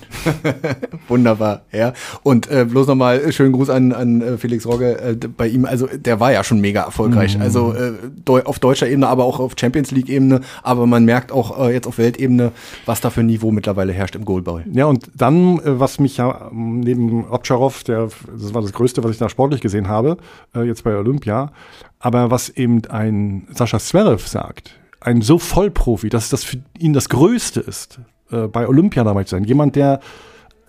[1.10, 1.92] Wunderbar, ja.
[2.24, 5.66] Und äh, bloß nochmal schönen Gruß an, an äh, Felix Rogge äh, bei ihm.
[5.66, 7.36] Also der war ja schon mega erfolgreich.
[7.36, 7.42] Mhm.
[7.42, 7.92] Also äh,
[8.24, 10.40] deu auf deutscher Ebene, aber auch auf Champions League Ebene.
[10.64, 12.54] Aber man merkt auch äh, jetzt auf Weltebene,
[12.86, 14.64] was da für ein Niveau mittlerweile herrscht im Goalball.
[14.72, 19.12] Ja, und dann, äh, was mich ja neben Obcharov, der, das war das Größte, was
[19.12, 20.16] ich da sportlich gesehen habe,
[20.56, 21.52] äh, jetzt bei Olympia,
[22.00, 27.10] aber was eben ein Sascha Zverev sagt, ein so Vollprofi, dass das für ihn das
[27.10, 28.00] Größte ist,
[28.32, 29.44] äh, bei Olympia dabei zu sein.
[29.44, 30.00] Jemand, der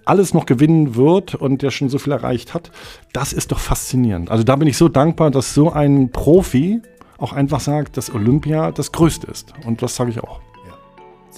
[0.04, 2.70] alles noch gewinnen wird und der schon so viel erreicht hat,
[3.12, 4.30] das ist doch faszinierend.
[4.30, 6.80] Also da bin ich so dankbar, dass so ein Profi
[7.18, 9.52] auch einfach sagt, dass Olympia das Größte ist.
[9.66, 10.40] Und das sage ich auch.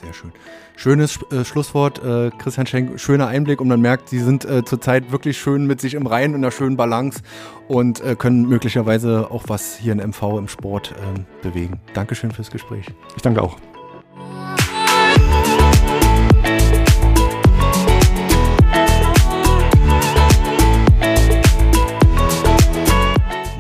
[0.03, 0.33] Sehr schön.
[0.77, 5.13] Schönes äh, Schlusswort, äh, Christian Schenk, schöner Einblick und man merkt, sie sind äh, zurzeit
[5.13, 7.21] wirklich schön mit sich im Reihen und einer schönen Balance
[7.69, 11.81] und äh, können möglicherweise auch was hier in MV im Sport ähm, bewegen.
[11.93, 12.87] Dankeschön fürs Gespräch.
[13.15, 13.59] Ich danke auch.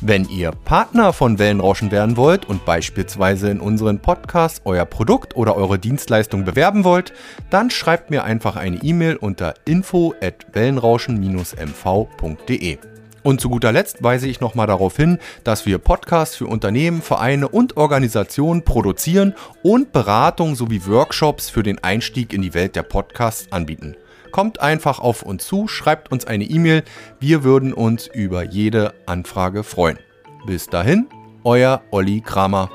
[0.00, 5.56] Wenn ihr Partner von Wellenrauschen werden wollt und beispielsweise in unseren Podcast euer Produkt oder
[5.56, 7.12] eure Dienstleistung bewerben wollt,
[7.50, 12.78] dann schreibt mir einfach eine E-Mail unter info at wellenrauschen-mv.de.
[13.24, 17.48] Und zu guter Letzt weise ich nochmal darauf hin, dass wir Podcasts für Unternehmen, Vereine
[17.48, 19.34] und Organisationen produzieren
[19.64, 23.96] und Beratung sowie Workshops für den Einstieg in die Welt der Podcasts anbieten.
[24.30, 26.84] Kommt einfach auf uns zu, schreibt uns eine E-Mail.
[27.20, 29.98] Wir würden uns über jede Anfrage freuen.
[30.46, 31.06] Bis dahin,
[31.44, 32.70] euer Olli Kramer.